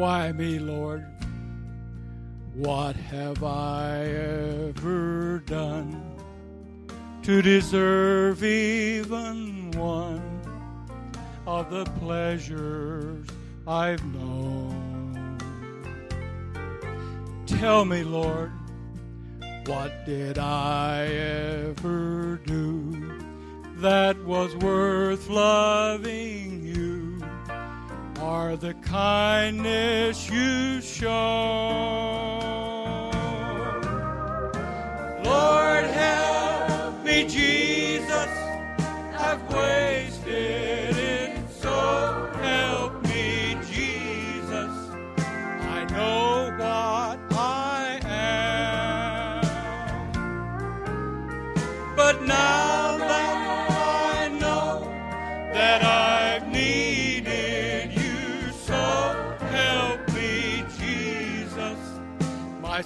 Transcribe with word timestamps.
Why 0.00 0.32
me, 0.32 0.58
Lord? 0.58 1.04
What 2.54 2.96
have 2.96 3.44
I 3.44 3.98
ever 4.06 5.40
done 5.40 6.02
to 7.22 7.42
deserve 7.42 8.42
even 8.42 9.72
one 9.72 10.40
of 11.46 11.68
the 11.68 11.84
pleasures 12.00 13.26
I've 13.66 14.02
known? 14.06 15.36
Tell 17.44 17.84
me, 17.84 18.02
Lord, 18.02 18.52
what 19.66 20.06
did 20.06 20.38
I 20.38 21.08
ever 21.08 22.40
do 22.46 23.20
that 23.76 24.16
was 24.24 24.56
worth 24.56 25.28
loving 25.28 26.64
you? 26.64 27.22
Or 28.22 28.56
the 28.56 28.72
kindness 28.90 30.28
you 30.28 30.80
show? 30.80 31.10
Lord, 35.24 35.84
help 35.84 37.04
me, 37.04 37.22
Jesus. 37.28 37.59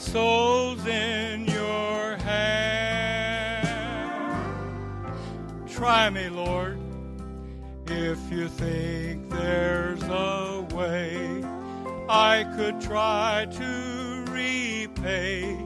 Soul's 0.04 0.86
in 0.86 1.46
your 1.46 2.16
hand. 2.16 3.68
Try 5.68 6.10
me, 6.10 6.28
Lord, 6.28 6.78
if 7.86 8.18
you 8.30 8.48
think 8.48 9.30
there's 9.30 10.02
a 10.04 10.66
way 10.74 11.42
I 12.08 12.44
could 12.56 12.80
try 12.80 13.46
to 13.50 14.24
repay 14.28 15.58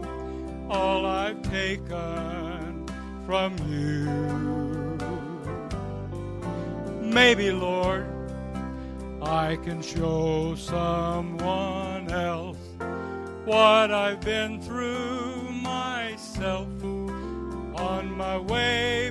all 0.70 1.04
I've 1.04 1.42
taken 1.42 2.86
from 3.26 3.56
you. 3.68 4.06
Maybe, 7.02 7.50
Lord, 7.50 8.06
I 9.20 9.56
can 9.56 9.82
show 9.82 10.54
someone 10.54 12.08
else 12.10 12.37
what 13.48 13.90
I've 13.90 14.20
been 14.20 14.60
through 14.60 15.50
myself 15.52 16.68
on 16.84 18.12
my 18.14 18.36
way 18.36 19.10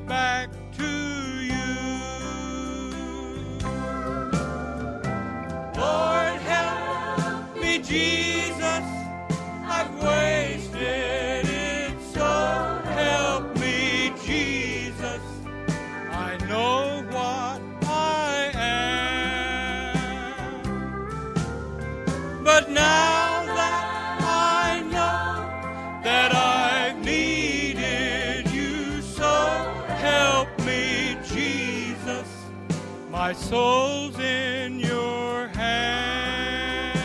soul's 33.50 34.20
in 34.20 34.78
your 34.78 35.48
hand. 35.48 37.00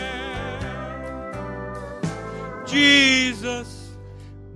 Jesus, 2.66 3.92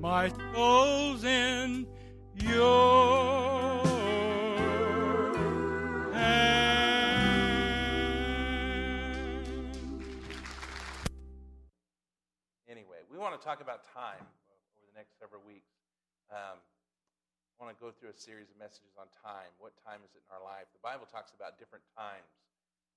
my 0.01 0.33
soul's 0.53 1.23
in 1.23 1.87
your 2.35 3.85
hand. 6.13 6.67
Anyway, 12.69 12.99
we 13.13 13.17
want 13.17 13.41
to 13.41 13.45
talk 13.47 13.61
about 13.61 13.85
time 13.95 14.17
over 14.21 14.83
the 14.93 14.99
next 14.99 15.17
several 15.21 15.43
weeks. 15.47 15.71
Um, 16.33 16.59
want 17.67 17.75
to 17.75 17.83
go 17.83 17.91
through 17.91 18.15
a 18.15 18.15
series 18.15 18.47
of 18.47 18.55
messages 18.63 18.95
on 18.95 19.11
time. 19.19 19.51
What 19.59 19.75
time 19.83 19.99
is 20.07 20.15
it 20.15 20.23
in 20.23 20.31
our 20.31 20.39
life? 20.39 20.71
The 20.71 20.79
Bible 20.87 21.03
talks 21.11 21.35
about 21.35 21.59
different 21.59 21.83
times 21.99 22.31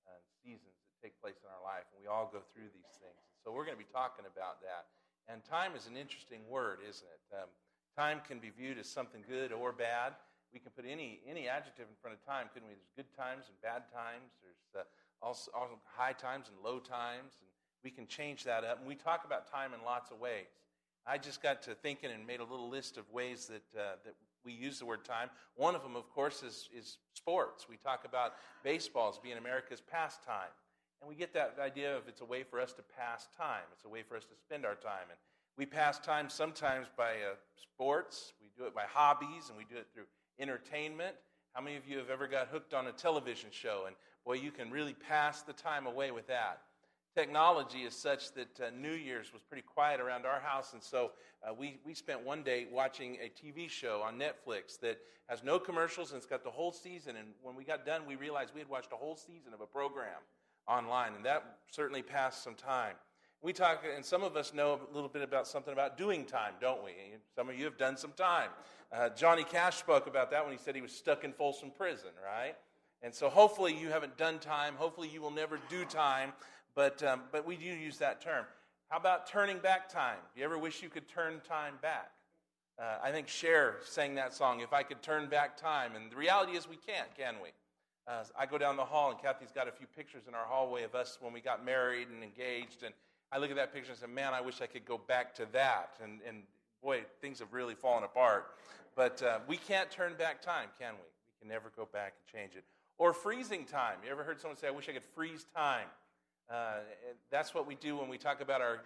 and 0.06 0.22
seasons 0.46 0.78
that 0.78 0.94
take 1.02 1.18
place 1.18 1.42
in 1.42 1.50
our 1.50 1.58
life, 1.58 1.90
and 1.90 1.98
we 1.98 2.06
all 2.06 2.30
go 2.30 2.38
through 2.54 2.70
these 2.70 2.94
things. 3.02 3.18
So 3.42 3.50
we're 3.50 3.66
going 3.66 3.74
to 3.74 3.82
be 3.82 3.90
talking 3.90 4.30
about 4.30 4.62
that. 4.62 4.86
And 5.26 5.42
time 5.42 5.74
is 5.74 5.90
an 5.90 5.98
interesting 5.98 6.46
word, 6.46 6.86
isn't 6.86 7.02
it? 7.02 7.22
Um, 7.34 7.50
time 7.98 8.22
can 8.22 8.38
be 8.38 8.54
viewed 8.54 8.78
as 8.78 8.86
something 8.86 9.26
good 9.26 9.50
or 9.50 9.74
bad. 9.74 10.14
We 10.54 10.62
can 10.62 10.70
put 10.70 10.86
any 10.86 11.18
any 11.26 11.50
adjective 11.50 11.90
in 11.90 11.98
front 11.98 12.14
of 12.14 12.22
time, 12.22 12.46
couldn't 12.54 12.70
we? 12.70 12.78
There's 12.78 12.94
good 12.94 13.10
times 13.18 13.50
and 13.50 13.58
bad 13.58 13.90
times. 13.90 14.38
There's 14.38 14.86
uh, 14.86 14.86
also, 15.18 15.50
also 15.50 15.82
high 15.82 16.14
times 16.14 16.46
and 16.46 16.62
low 16.62 16.78
times, 16.78 17.42
and 17.42 17.50
we 17.82 17.90
can 17.90 18.06
change 18.06 18.46
that 18.46 18.62
up. 18.62 18.78
And 18.78 18.86
we 18.86 18.94
talk 18.94 19.26
about 19.26 19.50
time 19.50 19.74
in 19.74 19.82
lots 19.82 20.14
of 20.14 20.22
ways. 20.22 20.54
I 21.02 21.18
just 21.18 21.42
got 21.42 21.66
to 21.66 21.74
thinking 21.74 22.14
and 22.14 22.22
made 22.22 22.38
a 22.38 22.46
little 22.46 22.70
list 22.70 22.98
of 23.02 23.10
ways 23.10 23.50
that 23.50 23.66
uh, 23.74 23.98
that 24.06 24.14
we 24.44 24.52
use 24.52 24.78
the 24.78 24.86
word 24.86 25.04
time. 25.04 25.30
One 25.56 25.74
of 25.74 25.82
them, 25.82 25.96
of 25.96 26.10
course, 26.10 26.42
is 26.42 26.68
is 26.76 26.98
sports. 27.14 27.66
We 27.68 27.76
talk 27.76 28.04
about 28.04 28.34
baseball 28.62 29.10
as 29.10 29.18
being 29.18 29.38
America's 29.38 29.80
pastime, 29.80 30.52
and 31.00 31.08
we 31.08 31.14
get 31.14 31.32
that 31.34 31.56
idea 31.60 31.96
of 31.96 32.08
it's 32.08 32.20
a 32.20 32.24
way 32.24 32.42
for 32.42 32.60
us 32.60 32.72
to 32.74 32.82
pass 32.82 33.28
time. 33.36 33.64
It's 33.72 33.84
a 33.84 33.88
way 33.88 34.02
for 34.02 34.16
us 34.16 34.24
to 34.24 34.36
spend 34.36 34.64
our 34.64 34.74
time, 34.74 35.08
and 35.08 35.18
we 35.56 35.66
pass 35.66 35.98
time 35.98 36.30
sometimes 36.30 36.86
by 36.96 37.10
uh, 37.10 37.34
sports. 37.60 38.32
We 38.40 38.48
do 38.56 38.66
it 38.66 38.74
by 38.74 38.84
hobbies, 38.84 39.48
and 39.48 39.58
we 39.58 39.64
do 39.64 39.76
it 39.76 39.88
through 39.92 40.04
entertainment. 40.38 41.16
How 41.52 41.60
many 41.60 41.76
of 41.76 41.88
you 41.88 41.98
have 41.98 42.10
ever 42.10 42.28
got 42.28 42.48
hooked 42.48 42.74
on 42.74 42.86
a 42.86 42.92
television 42.92 43.50
show? 43.50 43.84
And 43.86 43.96
boy, 44.24 44.34
you 44.34 44.50
can 44.50 44.70
really 44.70 44.94
pass 44.94 45.42
the 45.42 45.52
time 45.52 45.86
away 45.86 46.10
with 46.12 46.26
that. 46.28 46.62
Technology 47.14 47.80
is 47.80 47.94
such 47.94 48.32
that 48.34 48.60
uh, 48.60 48.70
New 48.70 48.92
Year's 48.92 49.32
was 49.32 49.42
pretty 49.42 49.64
quiet 49.66 50.00
around 50.00 50.26
our 50.26 50.38
house, 50.38 50.74
and 50.74 50.82
so 50.82 51.10
uh, 51.42 51.52
we, 51.52 51.80
we 51.84 51.92
spent 51.92 52.24
one 52.24 52.44
day 52.44 52.68
watching 52.70 53.16
a 53.16 53.28
TV 53.28 53.68
show 53.68 54.00
on 54.00 54.16
Netflix 54.16 54.78
that 54.80 54.98
has 55.26 55.42
no 55.42 55.58
commercials 55.58 56.10
and 56.10 56.18
it's 56.18 56.26
got 56.26 56.44
the 56.44 56.50
whole 56.50 56.72
season. 56.72 57.16
And 57.16 57.28
when 57.42 57.56
we 57.56 57.64
got 57.64 57.84
done, 57.84 58.02
we 58.06 58.14
realized 58.16 58.52
we 58.54 58.60
had 58.60 58.68
watched 58.68 58.92
a 58.92 58.96
whole 58.96 59.16
season 59.16 59.52
of 59.52 59.60
a 59.60 59.66
program 59.66 60.20
online, 60.68 61.14
and 61.14 61.24
that 61.24 61.58
certainly 61.70 62.02
passed 62.02 62.44
some 62.44 62.54
time. 62.54 62.94
We 63.42 63.52
talk, 63.52 63.82
and 63.92 64.04
some 64.04 64.22
of 64.22 64.36
us 64.36 64.52
know 64.52 64.78
a 64.90 64.94
little 64.94 65.08
bit 65.08 65.22
about 65.22 65.48
something 65.48 65.72
about 65.72 65.96
doing 65.96 66.26
time, 66.26 66.54
don't 66.60 66.84
we? 66.84 66.92
Some 67.34 67.48
of 67.48 67.58
you 67.58 67.64
have 67.64 67.78
done 67.78 67.96
some 67.96 68.12
time. 68.12 68.50
Uh, 68.92 69.08
Johnny 69.08 69.44
Cash 69.44 69.78
spoke 69.78 70.06
about 70.06 70.30
that 70.30 70.44
when 70.44 70.52
he 70.52 70.58
said 70.62 70.74
he 70.74 70.82
was 70.82 70.92
stuck 70.92 71.24
in 71.24 71.32
Folsom 71.32 71.70
Prison, 71.70 72.10
right? 72.24 72.54
And 73.02 73.14
so 73.14 73.30
hopefully 73.30 73.74
you 73.74 73.88
haven't 73.88 74.18
done 74.18 74.38
time. 74.38 74.74
Hopefully 74.76 75.08
you 75.08 75.22
will 75.22 75.30
never 75.30 75.58
do 75.70 75.84
time, 75.86 76.32
but, 76.74 77.02
um, 77.02 77.22
but 77.32 77.46
we 77.46 77.56
do 77.56 77.64
use 77.64 77.98
that 77.98 78.20
term. 78.20 78.44
How 78.88 78.96
about 78.96 79.26
turning 79.26 79.58
back 79.58 79.88
time? 79.88 80.18
Do 80.34 80.40
you 80.40 80.44
ever 80.44 80.58
wish 80.58 80.82
you 80.82 80.88
could 80.88 81.08
turn 81.08 81.40
time 81.48 81.74
back? 81.80 82.10
Uh, 82.78 82.98
I 83.02 83.10
think 83.10 83.28
Cher 83.28 83.76
sang 83.84 84.14
that 84.14 84.32
song, 84.32 84.60
If 84.60 84.72
I 84.72 84.82
Could 84.82 85.02
Turn 85.02 85.28
Back 85.28 85.56
Time. 85.56 85.94
And 85.94 86.10
the 86.10 86.16
reality 86.16 86.52
is 86.52 86.68
we 86.68 86.76
can't, 86.76 87.14
can 87.16 87.34
we? 87.42 87.50
Uh, 88.08 88.24
I 88.38 88.46
go 88.46 88.58
down 88.58 88.76
the 88.76 88.84
hall, 88.84 89.10
and 89.10 89.20
Kathy's 89.20 89.52
got 89.52 89.68
a 89.68 89.70
few 89.70 89.86
pictures 89.86 90.22
in 90.26 90.34
our 90.34 90.46
hallway 90.46 90.82
of 90.82 90.94
us 90.94 91.18
when 91.20 91.32
we 91.32 91.40
got 91.40 91.64
married 91.64 92.08
and 92.08 92.24
engaged. 92.24 92.82
And 92.82 92.94
I 93.30 93.38
look 93.38 93.50
at 93.50 93.56
that 93.56 93.72
picture 93.72 93.92
and 93.92 94.00
say, 94.00 94.06
man, 94.06 94.32
I 94.32 94.40
wish 94.40 94.60
I 94.60 94.66
could 94.66 94.84
go 94.84 94.98
back 94.98 95.34
to 95.36 95.46
that. 95.52 95.96
And, 96.02 96.20
and 96.26 96.42
boy, 96.82 97.02
things 97.20 97.38
have 97.38 97.52
really 97.52 97.74
fallen 97.74 98.02
apart. 98.02 98.46
But 98.96 99.22
uh, 99.22 99.38
we 99.46 99.56
can't 99.56 99.90
turn 99.90 100.14
back 100.18 100.42
time, 100.42 100.68
can 100.78 100.94
we? 100.94 100.98
We 100.98 101.40
can 101.40 101.48
never 101.48 101.70
go 101.76 101.86
back 101.92 102.14
and 102.18 102.40
change 102.40 102.56
it. 102.56 102.64
Or 102.98 103.12
freezing 103.12 103.66
time. 103.66 103.98
You 104.04 104.10
ever 104.10 104.24
heard 104.24 104.40
someone 104.40 104.56
say, 104.56 104.68
I 104.68 104.72
wish 104.72 104.88
I 104.88 104.92
could 104.92 105.04
freeze 105.14 105.46
time? 105.54 105.86
Uh, 106.50 106.80
that's 107.30 107.54
what 107.54 107.66
we 107.66 107.74
do 107.76 107.96
when 107.96 108.08
we 108.08 108.18
talk 108.18 108.40
about 108.40 108.60
our 108.60 108.80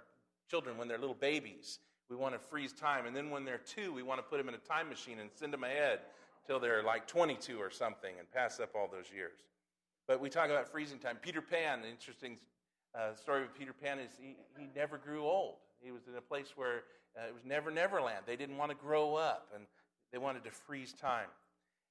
children 0.51 0.77
when 0.77 0.89
they're 0.89 0.99
little 0.99 1.15
babies. 1.15 1.79
We 2.11 2.17
want 2.17 2.35
to 2.35 2.39
freeze 2.39 2.73
time. 2.73 3.07
And 3.07 3.17
then 3.17 3.31
when 3.31 3.45
they're 3.45 3.59
two, 3.59 3.93
we 3.93 4.03
want 4.03 4.19
to 4.19 4.23
put 4.23 4.39
them 4.39 4.49
in 4.49 4.55
a 4.55 4.59
time 4.59 4.89
machine 4.89 5.19
and 5.21 5.31
send 5.35 5.53
them 5.53 5.65
ahead 5.65 6.01
till 6.47 6.61
they're 6.61 6.83
like 6.83 7.07
22 7.07 7.59
or 7.59 7.71
something 7.71 8.15
and 8.19 8.31
pass 8.31 8.61
up 8.61 8.71
all 8.75 8.89
those 8.93 9.11
years. 9.15 9.39
But 10.07 10.21
we 10.21 10.29
talk 10.29 10.51
about 10.51 10.69
freezing 10.69 10.99
time. 10.99 11.17
Peter 11.21 11.41
Pan, 11.41 11.81
the 11.81 11.89
interesting 11.89 12.37
uh, 12.95 13.15
story 13.15 13.43
of 13.43 13.55
Peter 13.55 13.73
Pan 13.73 13.99
is 13.99 14.11
he, 14.21 14.37
he 14.59 14.69
never 14.77 14.99
grew 14.99 15.23
old. 15.23 15.57
He 15.81 15.91
was 15.91 16.03
in 16.07 16.15
a 16.17 16.21
place 16.21 16.53
where 16.57 16.85
uh, 17.17 17.27
it 17.29 17.35
was 17.35 17.45
never 17.45 17.71
Neverland. 17.71 18.25
They 18.27 18.37
didn't 18.37 18.59
want 18.59 18.71
to 18.71 18.77
grow 18.77 19.15
up 19.15 19.49
and 19.55 19.65
they 20.13 20.19
wanted 20.19 20.45
to 20.45 20.51
freeze 20.51 20.93
time. 20.93 21.29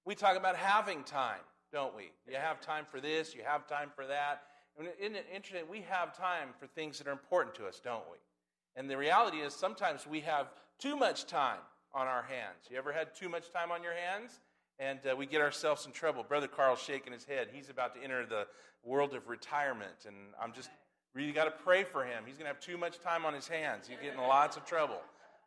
We 0.06 0.14
talk 0.14 0.38
about 0.38 0.56
having 0.56 1.04
time, 1.04 1.42
don't 1.72 1.96
we? 1.96 2.12
You 2.28 2.38
have 2.38 2.62
time 2.62 2.86
for 2.90 3.02
this, 3.02 3.34
you 3.34 3.42
have 3.46 3.68
time 3.68 3.90
for 3.96 4.06
that. 4.06 4.44
And 4.78 4.88
isn't 5.00 5.16
it 5.16 5.28
interesting? 5.34 5.70
We 5.70 5.82
have 5.90 6.18
time 6.18 6.50
for 6.60 6.68
things 6.68 6.98
that 6.98 7.08
are 7.08 7.12
important 7.12 7.56
to 7.56 7.68
us, 7.68 7.80
don't 7.84 8.04
we? 8.12 8.18
And 8.76 8.90
the 8.90 8.98
reality 8.98 9.38
is 9.38 9.54
sometimes 9.54 10.08
we 10.08 10.22
have 10.22 10.48
too 10.80 10.96
much 10.96 11.26
time 11.28 11.60
on 11.94 12.08
our 12.08 12.24
hands. 12.24 12.68
You 12.70 12.78
ever 12.78 12.92
had 12.92 13.16
too 13.16 13.30
much 13.30 13.52
time 13.52 13.72
on 13.72 13.84
your 13.84 13.94
hands? 13.94 14.40
And 14.80 15.00
uh, 15.10 15.16
we 15.16 15.28
get 15.28 15.42
ourselves 15.42 15.86
in 15.86 15.92
trouble. 15.92 16.24
Brother 16.24 16.48
Carl's 16.48 16.82
shaking 16.82 17.14
his 17.14 17.24
head. 17.24 17.50
He's 17.54 17.70
about 17.70 17.94
to 17.96 18.04
enter 18.04 18.26
the 18.26 18.48
world 18.84 19.14
of 19.14 19.28
retirement. 19.28 20.06
And 20.08 20.16
I'm 20.42 20.54
just 20.54 20.70
really 21.14 21.32
got 21.32 21.46
to 21.46 21.52
pray 21.52 21.84
for 21.84 22.04
him. 22.04 22.24
He's 22.26 22.38
going 22.38 22.46
to 22.46 22.54
have 22.54 22.60
too 22.60 22.78
much 22.78 23.00
time 23.00 23.26
on 23.26 23.34
his 23.36 23.48
hands. 23.48 23.88
He's 23.88 24.00
getting 24.00 24.20
lots 24.20 24.58
of 24.58 24.66
trouble. 24.66 25.00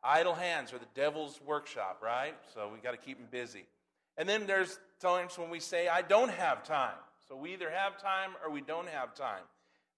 Idle 0.05 0.35
hands 0.35 0.73
are 0.73 0.79
the 0.79 0.87
devil's 0.95 1.41
workshop, 1.45 2.01
right? 2.01 2.35
So 2.55 2.71
we 2.73 2.79
got 2.79 2.93
to 2.93 2.97
keep 2.97 3.19
him 3.19 3.27
busy. 3.31 3.67
And 4.17 4.29
then 4.29 4.47
there's 4.47 4.79
times 5.01 5.37
when 5.37 5.51
we 5.51 5.59
say, 5.59 5.89
I 5.89 6.03
don't 6.03 6.31
have 6.31 6.63
time. 6.63 6.95
So 7.29 7.35
we 7.35 7.53
either 7.53 7.71
have 7.71 8.01
time 8.01 8.31
or 8.45 8.51
we 8.53 8.61
don't 8.61 8.89
have 8.89 9.15
time. 9.15 9.43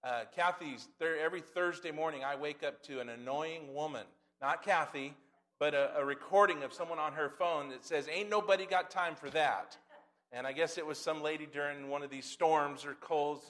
Uh, 0.03 0.21
Kathy's, 0.35 0.87
every 1.01 1.41
Thursday 1.41 1.91
morning, 1.91 2.23
I 2.23 2.35
wake 2.35 2.63
up 2.63 2.81
to 2.83 3.01
an 3.01 3.09
annoying 3.09 3.73
woman, 3.73 4.05
not 4.41 4.63
Kathy, 4.63 5.13
but 5.59 5.75
a, 5.75 5.97
a, 5.97 6.05
recording 6.05 6.63
of 6.63 6.73
someone 6.73 6.97
on 6.97 7.13
her 7.13 7.29
phone 7.29 7.69
that 7.69 7.85
says, 7.85 8.07
Ain't 8.11 8.29
nobody 8.29 8.65
got 8.65 8.89
time 8.89 9.13
for 9.13 9.29
that. 9.31 9.77
And 10.31 10.47
I 10.47 10.53
guess 10.53 10.77
it 10.77 10.85
was 10.85 10.97
some 10.97 11.21
lady 11.21 11.47
during 11.51 11.89
one 11.89 12.01
of 12.01 12.09
these 12.09 12.25
storms 12.25 12.85
or 12.85 12.93
colds, 12.93 13.45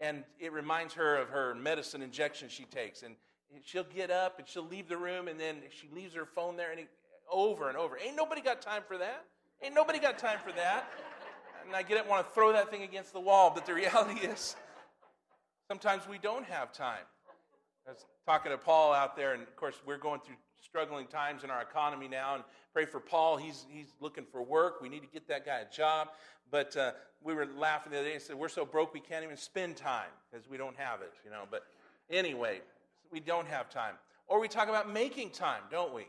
and 0.00 0.24
it 0.38 0.52
reminds 0.52 0.94
her 0.94 1.16
of 1.16 1.28
her 1.30 1.54
medicine 1.54 2.00
injection 2.00 2.48
she 2.48 2.64
takes. 2.64 3.02
And 3.02 3.16
she'll 3.64 3.84
get 3.84 4.10
up 4.10 4.38
and 4.38 4.48
she'll 4.48 4.66
leave 4.66 4.88
the 4.88 4.96
room, 4.96 5.28
and 5.28 5.38
then 5.38 5.56
she 5.70 5.88
leaves 5.94 6.14
her 6.14 6.26
phone 6.26 6.56
there, 6.56 6.70
and 6.70 6.80
it, 6.80 6.88
over 7.30 7.68
and 7.68 7.76
over. 7.76 7.98
Ain't 7.98 8.16
nobody 8.16 8.40
got 8.40 8.62
time 8.62 8.82
for 8.86 8.96
that. 8.98 9.24
Ain't 9.62 9.74
nobody 9.74 9.98
got 9.98 10.18
time 10.18 10.38
for 10.44 10.52
that. 10.52 10.88
And 11.66 11.76
I 11.76 11.82
get 11.82 11.98
it, 11.98 12.08
want 12.08 12.26
to 12.26 12.32
throw 12.32 12.52
that 12.52 12.70
thing 12.70 12.82
against 12.82 13.12
the 13.12 13.20
wall, 13.20 13.52
but 13.54 13.66
the 13.66 13.74
reality 13.74 14.20
is, 14.26 14.56
sometimes 15.68 16.08
we 16.08 16.18
don't 16.18 16.44
have 16.46 16.72
time. 16.72 17.04
I 17.86 17.90
was 17.90 18.04
talking 18.26 18.52
to 18.52 18.58
Paul 18.58 18.92
out 18.92 19.16
there, 19.16 19.34
and 19.34 19.42
of 19.42 19.56
course, 19.56 19.74
we're 19.86 19.98
going 19.98 20.20
through 20.20 20.36
struggling 20.62 21.06
times 21.06 21.44
in 21.44 21.50
our 21.50 21.62
economy 21.62 22.08
now. 22.08 22.36
And 22.36 22.44
pray 22.72 22.84
for 22.84 23.00
Paul. 23.00 23.36
He's, 23.36 23.66
he's 23.68 23.92
looking 24.00 24.24
for 24.30 24.42
work. 24.42 24.80
We 24.80 24.88
need 24.88 25.00
to 25.00 25.08
get 25.08 25.26
that 25.28 25.44
guy 25.44 25.58
a 25.58 25.70
job. 25.70 26.08
But 26.50 26.76
uh, 26.76 26.92
we 27.22 27.34
were 27.34 27.46
laughing 27.46 27.92
the 27.92 27.98
other 27.98 28.08
day 28.08 28.14
and 28.14 28.22
said, 28.22 28.36
We're 28.36 28.48
so 28.48 28.64
broke 28.64 28.94
we 28.94 29.00
can't 29.00 29.24
even 29.24 29.36
spend 29.36 29.76
time 29.76 30.10
because 30.30 30.48
we 30.48 30.56
don't 30.56 30.76
have 30.76 31.00
it, 31.00 31.12
you 31.24 31.30
know. 31.30 31.42
But 31.50 31.64
anyway, 32.10 32.60
we 33.10 33.20
don't 33.20 33.48
have 33.48 33.68
time. 33.68 33.94
Or 34.28 34.40
we 34.40 34.48
talk 34.48 34.68
about 34.68 34.92
making 34.92 35.30
time, 35.30 35.62
don't 35.70 35.94
we? 35.94 36.06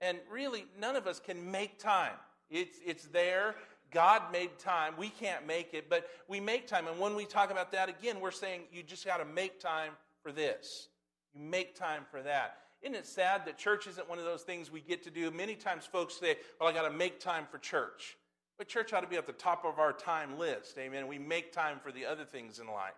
And 0.00 0.18
really, 0.30 0.66
none 0.80 0.96
of 0.96 1.06
us 1.06 1.20
can 1.20 1.50
make 1.50 1.78
time. 1.78 2.14
It's, 2.50 2.78
it's 2.84 3.04
there. 3.06 3.54
God 3.92 4.22
made 4.32 4.58
time. 4.58 4.94
We 4.96 5.08
can't 5.08 5.46
make 5.46 5.74
it, 5.74 5.88
but 5.88 6.08
we 6.28 6.40
make 6.40 6.66
time. 6.66 6.88
And 6.88 6.98
when 6.98 7.14
we 7.14 7.24
talk 7.24 7.50
about 7.50 7.72
that 7.72 7.88
again, 7.88 8.20
we're 8.20 8.30
saying 8.30 8.62
you 8.72 8.82
just 8.82 9.04
got 9.04 9.18
to 9.18 9.24
make 9.24 9.60
time 9.60 9.92
for 10.22 10.32
this. 10.32 10.88
You 11.34 11.40
make 11.40 11.74
time 11.74 12.04
for 12.10 12.22
that. 12.22 12.58
Isn't 12.82 12.96
it 12.96 13.06
sad 13.06 13.46
that 13.46 13.58
church 13.58 13.86
isn't 13.86 14.08
one 14.08 14.18
of 14.18 14.24
those 14.24 14.42
things 14.42 14.70
we 14.70 14.80
get 14.80 15.04
to 15.04 15.10
do? 15.10 15.30
Many 15.30 15.54
times 15.54 15.84
folks 15.84 16.14
say, 16.14 16.36
well, 16.58 16.68
I 16.68 16.72
got 16.72 16.88
to 16.88 16.90
make 16.90 17.20
time 17.20 17.46
for 17.50 17.58
church. 17.58 18.16
But 18.58 18.68
church 18.68 18.92
ought 18.92 19.00
to 19.00 19.06
be 19.06 19.16
at 19.16 19.26
the 19.26 19.32
top 19.32 19.64
of 19.64 19.78
our 19.78 19.92
time 19.92 20.38
list. 20.38 20.76
Amen. 20.78 21.06
We 21.06 21.18
make 21.18 21.52
time 21.52 21.78
for 21.82 21.92
the 21.92 22.06
other 22.06 22.24
things 22.24 22.58
in 22.58 22.66
life. 22.66 22.92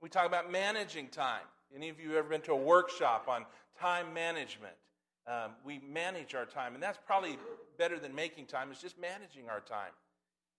We 0.00 0.08
talk 0.08 0.26
about 0.26 0.50
managing 0.50 1.08
time. 1.08 1.42
Any 1.74 1.88
of 1.88 2.00
you 2.00 2.16
ever 2.16 2.28
been 2.28 2.42
to 2.42 2.52
a 2.52 2.56
workshop 2.56 3.26
on 3.28 3.44
time 3.80 4.14
management? 4.14 4.74
Um, 5.26 5.52
we 5.64 5.80
manage 5.92 6.34
our 6.34 6.44
time, 6.44 6.74
and 6.74 6.82
that's 6.82 6.98
probably 7.04 7.36
better 7.78 7.98
than 7.98 8.14
making 8.14 8.46
time, 8.46 8.70
is 8.70 8.80
just 8.80 8.98
managing 8.98 9.48
our 9.48 9.60
time. 9.60 9.90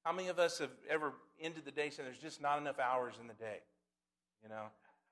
How 0.04 0.12
many 0.12 0.28
of 0.28 0.40
us 0.40 0.60
have 0.60 0.72
ever 0.90 1.14
ended 1.42 1.64
the 1.66 1.72
day 1.72 1.90
saying 1.90 2.08
there's 2.08 2.22
just 2.22 2.42
not 2.42 2.60
enough 2.60 2.80
hours 2.80 3.16
in 3.20 3.28
the 3.28 3.34
day? 3.34 3.60
You 4.44 4.50
know? 4.50 4.66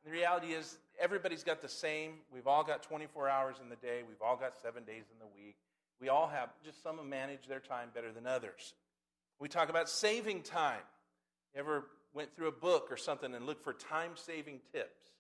The 0.04 0.12
reality 0.12 0.48
is, 0.48 0.78
everybody's 1.00 1.44
got 1.44 1.62
the 1.62 1.70
same. 1.70 2.20
We've 2.32 2.48
all 2.48 2.64
got 2.64 2.84
24 2.84 3.28
hours 3.28 3.56
in 3.62 3.70
the 3.70 3.76
day. 3.76 4.02
We've 4.08 4.22
all 4.22 4.36
got 4.36 4.56
seven 4.62 4.84
days 4.84 5.06
in 5.12 5.20
the 5.20 5.26
week. 5.36 5.56
We 6.00 6.10
all 6.10 6.28
have, 6.28 6.50
just 6.64 6.84
some 6.84 6.98
manage 7.10 7.48
their 7.48 7.60
time 7.60 7.90
better 7.94 8.12
than 8.12 8.28
others. 8.28 8.74
We 9.40 9.48
talk 9.48 9.70
about 9.70 9.90
saving 9.90 10.44
time. 10.44 10.84
You 11.54 11.62
ever 11.62 11.86
went 12.14 12.36
through 12.36 12.48
a 12.48 12.54
book 12.54 12.88
or 12.92 12.98
something 12.98 13.34
and 13.34 13.46
looked 13.46 13.64
for 13.64 13.74
time 13.74 14.12
saving 14.16 14.60
tips? 14.74 15.12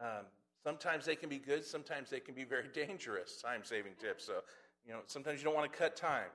Um, 0.00 0.26
sometimes 0.64 1.04
they 1.04 1.16
can 1.16 1.28
be 1.28 1.38
good, 1.38 1.64
sometimes 1.64 2.10
they 2.10 2.20
can 2.20 2.34
be 2.34 2.44
very 2.44 2.68
dangerous 2.74 3.40
time 3.42 3.62
saving 3.64 3.92
tips. 4.00 4.24
So, 4.26 4.40
you 4.86 4.92
know, 4.92 5.00
sometimes 5.06 5.40
you 5.40 5.44
don't 5.44 5.54
want 5.54 5.70
to 5.70 5.78
cut 5.78 5.96
time. 5.96 6.30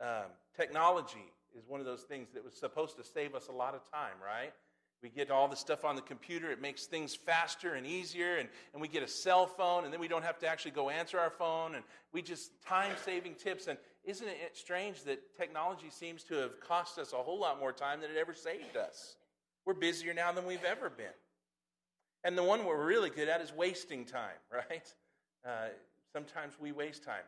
Um, 0.00 0.30
technology 0.56 1.32
is 1.56 1.66
one 1.66 1.80
of 1.80 1.86
those 1.86 2.02
things 2.02 2.28
that 2.34 2.44
was 2.44 2.54
supposed 2.54 2.96
to 2.96 3.04
save 3.04 3.34
us 3.34 3.48
a 3.48 3.52
lot 3.52 3.74
of 3.74 3.80
time, 3.90 4.14
right? 4.24 4.52
We 5.02 5.08
get 5.10 5.30
all 5.30 5.46
the 5.46 5.56
stuff 5.56 5.84
on 5.84 5.94
the 5.94 6.02
computer. 6.02 6.50
It 6.50 6.60
makes 6.60 6.86
things 6.86 7.14
faster 7.14 7.74
and 7.74 7.86
easier. 7.86 8.36
And, 8.36 8.48
and 8.72 8.82
we 8.82 8.88
get 8.88 9.04
a 9.04 9.08
cell 9.08 9.46
phone, 9.46 9.84
and 9.84 9.92
then 9.92 10.00
we 10.00 10.08
don't 10.08 10.24
have 10.24 10.38
to 10.40 10.48
actually 10.48 10.72
go 10.72 10.90
answer 10.90 11.20
our 11.20 11.30
phone. 11.30 11.76
And 11.76 11.84
we 12.12 12.20
just 12.20 12.50
time 12.66 12.92
saving 13.04 13.36
tips. 13.36 13.68
And 13.68 13.78
isn't 14.04 14.26
it 14.26 14.56
strange 14.56 15.04
that 15.04 15.36
technology 15.36 15.90
seems 15.90 16.24
to 16.24 16.34
have 16.34 16.60
cost 16.60 16.98
us 16.98 17.12
a 17.12 17.16
whole 17.16 17.38
lot 17.38 17.60
more 17.60 17.72
time 17.72 18.00
than 18.00 18.10
it 18.10 18.16
ever 18.16 18.34
saved 18.34 18.76
us? 18.76 19.16
We're 19.64 19.74
busier 19.74 20.14
now 20.14 20.32
than 20.32 20.46
we've 20.46 20.64
ever 20.64 20.90
been. 20.90 21.06
And 22.24 22.36
the 22.36 22.42
one 22.42 22.64
we're 22.64 22.84
really 22.84 23.10
good 23.10 23.28
at 23.28 23.40
is 23.40 23.52
wasting 23.52 24.04
time, 24.04 24.36
right? 24.52 24.92
Uh, 25.46 25.68
sometimes 26.12 26.54
we 26.60 26.72
waste 26.72 27.04
time. 27.04 27.24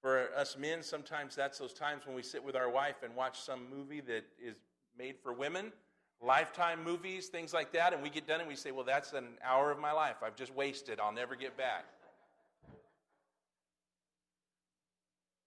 For 0.00 0.28
us 0.36 0.56
men, 0.56 0.82
sometimes 0.82 1.34
that's 1.34 1.58
those 1.58 1.72
times 1.72 2.06
when 2.06 2.14
we 2.14 2.22
sit 2.22 2.42
with 2.44 2.54
our 2.54 2.70
wife 2.70 3.02
and 3.02 3.16
watch 3.16 3.40
some 3.40 3.68
movie 3.68 4.00
that 4.02 4.24
is 4.40 4.56
made 4.96 5.16
for 5.22 5.32
women 5.32 5.72
Lifetime 6.20 6.82
movies, 6.82 7.28
things 7.28 7.54
like 7.54 7.72
that, 7.72 7.92
and 7.92 8.02
we 8.02 8.10
get 8.10 8.26
done 8.26 8.40
and 8.40 8.48
we 8.48 8.56
say, 8.56 8.72
Well, 8.72 8.84
that's 8.84 9.12
an 9.12 9.38
hour 9.44 9.70
of 9.70 9.78
my 9.78 9.92
life. 9.92 10.16
I've 10.22 10.34
just 10.34 10.52
wasted. 10.54 10.98
I'll 10.98 11.12
never 11.12 11.36
get 11.36 11.56
back. 11.56 11.84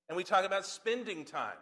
And 0.07 0.15
we 0.15 0.23
talk 0.23 0.45
about 0.45 0.65
spending 0.65 1.25
time. 1.25 1.57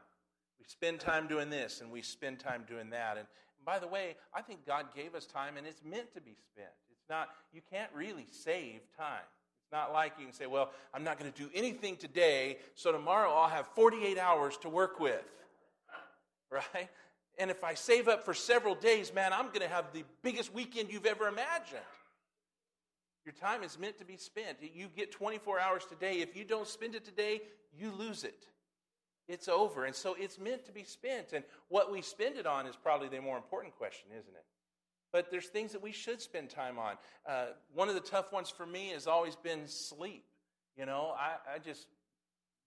We 0.60 0.66
spend 0.68 1.00
time 1.00 1.28
doing 1.28 1.50
this 1.50 1.82
and 1.82 1.92
we 1.92 2.02
spend 2.02 2.40
time 2.40 2.66
doing 2.68 2.92
that. 2.92 3.18
And 3.18 3.28
by 3.66 3.80
the 3.80 3.88
way, 3.88 4.16
I 4.34 4.42
think 4.42 4.66
God 4.66 4.88
gave 4.96 5.16
us 5.16 5.26
time 5.26 5.58
and 5.58 5.66
it's 5.66 5.82
meant 5.84 6.14
to 6.14 6.22
be 6.22 6.36
spent. 6.52 6.70
Not, 7.10 7.30
you 7.54 7.62
can't 7.72 7.90
really 7.94 8.28
save 8.32 8.82
time. 8.98 9.26
It's 9.64 9.72
not 9.72 9.94
like 9.94 10.14
you 10.20 10.26
can 10.26 10.34
say, 10.34 10.48
well, 10.48 10.72
I'm 10.94 11.04
not 11.04 11.20
going 11.20 11.32
to 11.32 11.38
do 11.38 11.50
anything 11.54 11.96
today, 11.96 12.58
so 12.76 12.92
tomorrow 12.92 13.32
I'll 13.32 13.50
have 13.50 13.68
48 13.76 14.18
hours 14.18 14.58
to 14.58 14.70
work 14.70 15.00
with. 15.00 15.22
Right? 16.52 16.90
And 17.38 17.52
if 17.52 17.64
I 17.64 17.76
save 17.76 18.08
up 18.08 18.26
for 18.26 18.34
several 18.34 18.74
days, 18.74 19.14
man, 19.14 19.34
I'm 19.34 19.50
going 19.50 19.62
to 19.62 19.68
have 19.68 19.94
the 19.94 20.04
biggest 20.24 20.52
weekend 20.52 20.92
you've 20.92 21.06
ever 21.06 21.28
imagined. 21.28 21.80
Your 23.24 23.34
time 23.34 23.62
is 23.64 23.78
meant 23.78 24.00
to 24.00 24.06
be 24.06 24.18
spent. 24.18 24.58
You 24.74 24.88
get 24.88 25.12
24 25.12 25.60
hours 25.60 25.86
today. 25.86 26.22
If 26.22 26.36
you 26.36 26.44
don't 26.44 26.68
spend 26.68 26.96
it 26.96 27.06
today, 27.06 27.42
you 27.78 27.92
lose 27.92 28.24
it. 28.24 28.48
It's 29.28 29.48
over. 29.48 29.86
And 29.86 29.94
so 29.94 30.16
it's 30.20 30.40
meant 30.40 30.66
to 30.66 30.72
be 30.72 30.84
spent. 30.84 31.34
And 31.34 31.44
what 31.68 31.92
we 31.92 32.02
spend 32.02 32.36
it 32.36 32.48
on 32.48 32.66
is 32.66 32.76
probably 32.76 33.08
the 33.08 33.22
more 33.22 33.38
important 33.38 33.78
question, 33.78 34.10
isn't 34.12 34.36
it? 34.36 34.46
But 35.12 35.32
there's 35.32 35.48
things 35.48 35.72
that 35.72 35.82
we 35.82 35.92
should 35.92 36.22
spend 36.22 36.50
time 36.50 36.78
on. 36.78 36.96
Uh, 37.28 37.48
one 37.74 37.90
of 37.90 37.96
the 37.96 38.02
tough 38.02 38.32
ones 38.32 38.50
for 38.50 38.66
me 38.66 38.90
has 38.90 39.08
always 39.08 39.36
been 39.36 39.68
sleep. 39.68 40.26
You 40.78 40.86
know, 40.86 41.14
I, 41.18 41.56
I 41.56 41.60
just, 41.60 41.88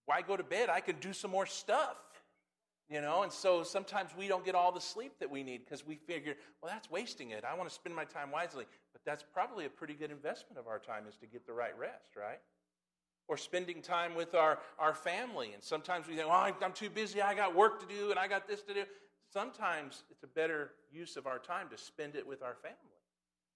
why 0.06 0.22
go 0.22 0.36
to 0.36 0.42
bed? 0.42 0.68
I 0.68 0.80
could 0.80 1.00
do 1.00 1.12
some 1.12 1.30
more 1.30 1.46
stuff. 1.46 1.96
You 2.90 3.00
know, 3.00 3.22
and 3.22 3.32
so 3.32 3.62
sometimes 3.62 4.10
we 4.18 4.28
don't 4.28 4.44
get 4.44 4.54
all 4.54 4.70
the 4.70 4.80
sleep 4.80 5.12
that 5.20 5.30
we 5.30 5.42
need 5.42 5.64
because 5.64 5.86
we 5.86 5.96
figure, 5.96 6.34
well, 6.60 6.70
that's 6.70 6.90
wasting 6.90 7.30
it. 7.30 7.42
I 7.42 7.54
want 7.54 7.68
to 7.68 7.74
spend 7.74 7.96
my 7.96 8.04
time 8.04 8.30
wisely. 8.30 8.66
But 8.92 9.00
that's 9.06 9.24
probably 9.32 9.64
a 9.64 9.70
pretty 9.70 9.94
good 9.94 10.10
investment 10.10 10.58
of 10.58 10.66
our 10.66 10.78
time 10.78 11.04
is 11.08 11.16
to 11.18 11.26
get 11.26 11.46
the 11.46 11.54
right 11.54 11.78
rest, 11.78 12.16
right? 12.16 12.40
Or 13.28 13.38
spending 13.38 13.80
time 13.80 14.14
with 14.14 14.34
our, 14.34 14.58
our 14.78 14.92
family. 14.92 15.52
And 15.54 15.62
sometimes 15.62 16.06
we 16.06 16.16
think, 16.16 16.28
well, 16.28 16.52
I'm 16.60 16.72
too 16.72 16.90
busy. 16.90 17.22
I 17.22 17.32
got 17.32 17.56
work 17.56 17.80
to 17.80 17.86
do 17.86 18.10
and 18.10 18.18
I 18.18 18.28
got 18.28 18.46
this 18.46 18.60
to 18.62 18.74
do. 18.74 18.82
Sometimes 19.32 20.02
it's 20.10 20.22
a 20.22 20.26
better 20.26 20.72
use 20.92 21.16
of 21.16 21.26
our 21.26 21.38
time 21.38 21.68
to 21.70 21.78
spend 21.78 22.16
it 22.16 22.26
with 22.26 22.42
our 22.42 22.54
family. 22.54 22.76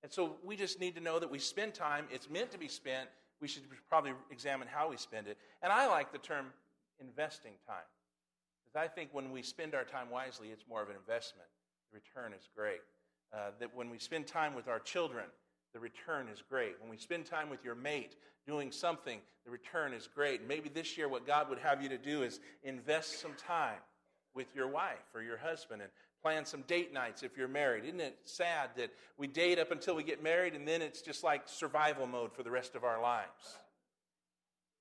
And 0.03 0.11
so 0.11 0.37
we 0.43 0.57
just 0.57 0.81
need 0.81 0.95
to 0.95 1.03
know 1.03 1.19
that 1.19 1.31
we 1.31 1.39
spend 1.39 1.75
time. 1.75 2.07
It's 2.11 2.31
meant 2.31 2.51
to 2.53 2.59
be 2.59 2.69
spent. 2.69 3.11
We 3.41 3.49
should 3.49 3.65
probably 3.89 4.13
examine 4.31 4.69
how 4.69 4.89
we 4.89 4.97
spend 4.97 5.27
it. 5.27 5.37
And 5.63 5.73
I 5.73 5.87
like 5.87 6.13
the 6.13 6.19
term 6.19 6.47
investing 6.99 7.53
time. 7.67 7.77
Because 8.65 8.89
I 8.89 8.89
think 8.89 9.11
when 9.13 9.31
we 9.33 9.43
spend 9.43 9.75
our 9.75 9.85
time 9.85 10.09
wisely, 10.11 10.49
it's 10.49 10.65
more 10.69 10.83
of 10.83 10.89
an 10.89 10.97
investment. 10.97 11.49
The 11.93 11.99
return 11.99 12.33
is 12.33 12.49
great. 12.57 12.81
Uh, 13.33 13.51
that 13.61 13.75
when 13.75 13.91
we 13.91 13.99
spend 13.99 14.27
time 14.27 14.55
with 14.55 14.69
our 14.69 14.79
children, 14.79 15.27
the 15.75 15.81
return 15.81 16.29
is 16.29 16.43
great. 16.49 16.81
When 16.81 16.89
we 16.89 16.97
spend 16.97 17.27
time 17.27 17.51
with 17.51 17.63
your 17.65 17.75
mate 17.75 18.17
doing 18.47 18.73
something, 18.73 19.19
the 19.45 19.51
return 19.51 19.93
is 19.93 20.07
great. 20.07 20.47
Maybe 20.47 20.71
this 20.71 20.97
year, 20.97 21.09
what 21.09 21.27
God 21.27 21.51
would 21.51 21.59
have 21.59 21.83
you 21.83 21.91
to 21.91 21.99
do 21.99 22.23
is 22.23 22.41
invest 22.63 23.21
some 23.21 23.35
time 23.35 23.79
with 24.37 24.55
your 24.55 24.69
wife 24.69 25.15
or 25.15 25.23
your 25.23 25.39
husband 25.39 25.83
and 25.83 25.91
plan 26.23 26.45
some 26.45 26.63
date 26.63 26.93
nights 26.93 27.23
if 27.23 27.37
you're 27.37 27.49
married. 27.49 27.85
Isn't 27.85 28.01
it 28.01 28.19
sad 28.25 28.71
that 28.77 28.91
we 29.17 29.27
date 29.27 29.59
up 29.59 29.71
until 29.71 29.97
we 29.97 30.03
get 30.03 30.23
married 30.23 30.55
and 30.55 30.69
then 30.69 30.83
it's 30.83 31.03
just 31.03 31.25
like 31.25 31.43
survival 31.47 32.07
mode 32.07 32.33
for 32.33 32.43
the 32.43 32.51
rest 32.51 32.75
of 32.75 32.85
our 32.85 33.01
lives? 33.01 33.57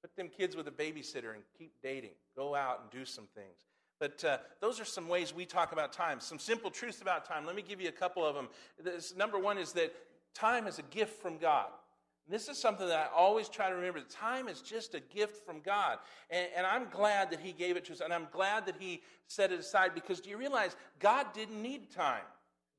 Put 0.01 0.15
them 0.15 0.29
kids 0.29 0.55
with 0.55 0.67
a 0.67 0.71
babysitter 0.71 1.33
and 1.33 1.43
keep 1.57 1.71
dating. 1.81 2.11
Go 2.35 2.53
out 2.53 2.81
and 2.81 2.91
do 2.91 3.05
some 3.05 3.27
things. 3.33 3.65
But 3.99 4.23
uh, 4.23 4.37
those 4.59 4.79
are 4.79 4.85
some 4.85 5.07
ways 5.07 5.33
we 5.33 5.45
talk 5.45 5.71
about 5.71 5.93
time. 5.93 6.19
Some 6.19 6.37
simple 6.37 6.69
truths 6.69 7.01
about 7.01 7.25
time. 7.25 7.45
Let 7.45 7.55
me 7.55 7.63
give 7.63 7.79
you 7.79 7.87
a 7.87 7.93
couple 7.93 8.25
of 8.25 8.35
them. 8.35 8.49
This, 8.83 9.15
number 9.15 9.39
one 9.39 9.57
is 9.57 9.71
that 9.71 9.95
Time 10.35 10.67
is 10.67 10.79
a 10.79 10.83
gift 10.83 11.21
from 11.21 11.37
God. 11.37 11.67
This 12.27 12.49
is 12.49 12.57
something 12.57 12.87
that 12.87 13.11
I 13.11 13.15
always 13.15 13.49
try 13.49 13.69
to 13.69 13.75
remember. 13.75 13.99
Time 14.01 14.47
is 14.47 14.61
just 14.61 14.95
a 14.95 14.99
gift 14.99 15.45
from 15.45 15.59
God. 15.59 15.99
And, 16.31 16.47
and, 16.57 16.65
I'm 16.65 16.87
glad 16.89 17.29
that 17.29 17.39
He 17.39 17.51
gave 17.51 17.77
it 17.77 17.85
to 17.85 17.93
us. 17.93 18.01
And 18.01 18.11
I'm 18.11 18.27
glad 18.31 18.65
that 18.65 18.75
He 18.79 19.03
set 19.27 19.51
it 19.51 19.59
aside 19.59 19.93
because 19.93 20.21
do 20.21 20.31
you 20.31 20.37
realize 20.37 20.75
God 20.99 21.27
didn't 21.33 21.61
need 21.61 21.91
time? 21.91 22.23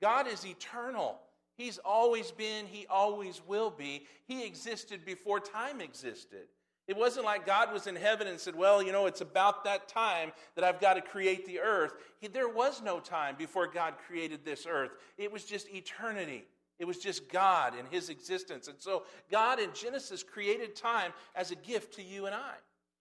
God 0.02 0.26
is 0.26 0.44
eternal. 0.44 1.20
He's 1.56 1.78
always 1.78 2.32
been, 2.32 2.66
He 2.66 2.86
always 2.88 3.40
will 3.46 3.70
be. 3.70 4.06
He 4.26 4.44
existed 4.44 5.04
before 5.04 5.38
time 5.38 5.80
existed. 5.80 6.48
It 6.88 6.96
wasn't 6.96 7.26
like 7.26 7.44
God 7.44 7.72
was 7.72 7.88
in 7.88 7.96
heaven 7.96 8.28
and 8.28 8.38
said, 8.38 8.54
Well, 8.54 8.82
you 8.82 8.92
know, 8.92 9.06
it's 9.06 9.20
about 9.20 9.64
that 9.64 9.88
time 9.88 10.32
that 10.54 10.64
I've 10.64 10.80
got 10.80 10.94
to 10.94 11.00
create 11.00 11.46
the 11.46 11.60
earth. 11.60 11.94
He, 12.20 12.28
there 12.28 12.48
was 12.48 12.80
no 12.82 13.00
time 13.00 13.34
before 13.36 13.66
God 13.66 13.94
created 14.06 14.44
this 14.44 14.66
earth, 14.68 14.92
it 15.18 15.30
was 15.30 15.44
just 15.44 15.68
eternity. 15.72 16.44
It 16.78 16.86
was 16.86 16.98
just 16.98 17.30
God 17.30 17.74
and 17.78 17.88
His 17.88 18.08
existence. 18.08 18.68
And 18.68 18.76
so 18.78 19.04
God 19.30 19.60
in 19.60 19.70
Genesis 19.74 20.22
created 20.22 20.76
time 20.76 21.12
as 21.34 21.50
a 21.50 21.56
gift 21.56 21.94
to 21.94 22.02
you 22.02 22.26
and 22.26 22.34
I. 22.34 22.54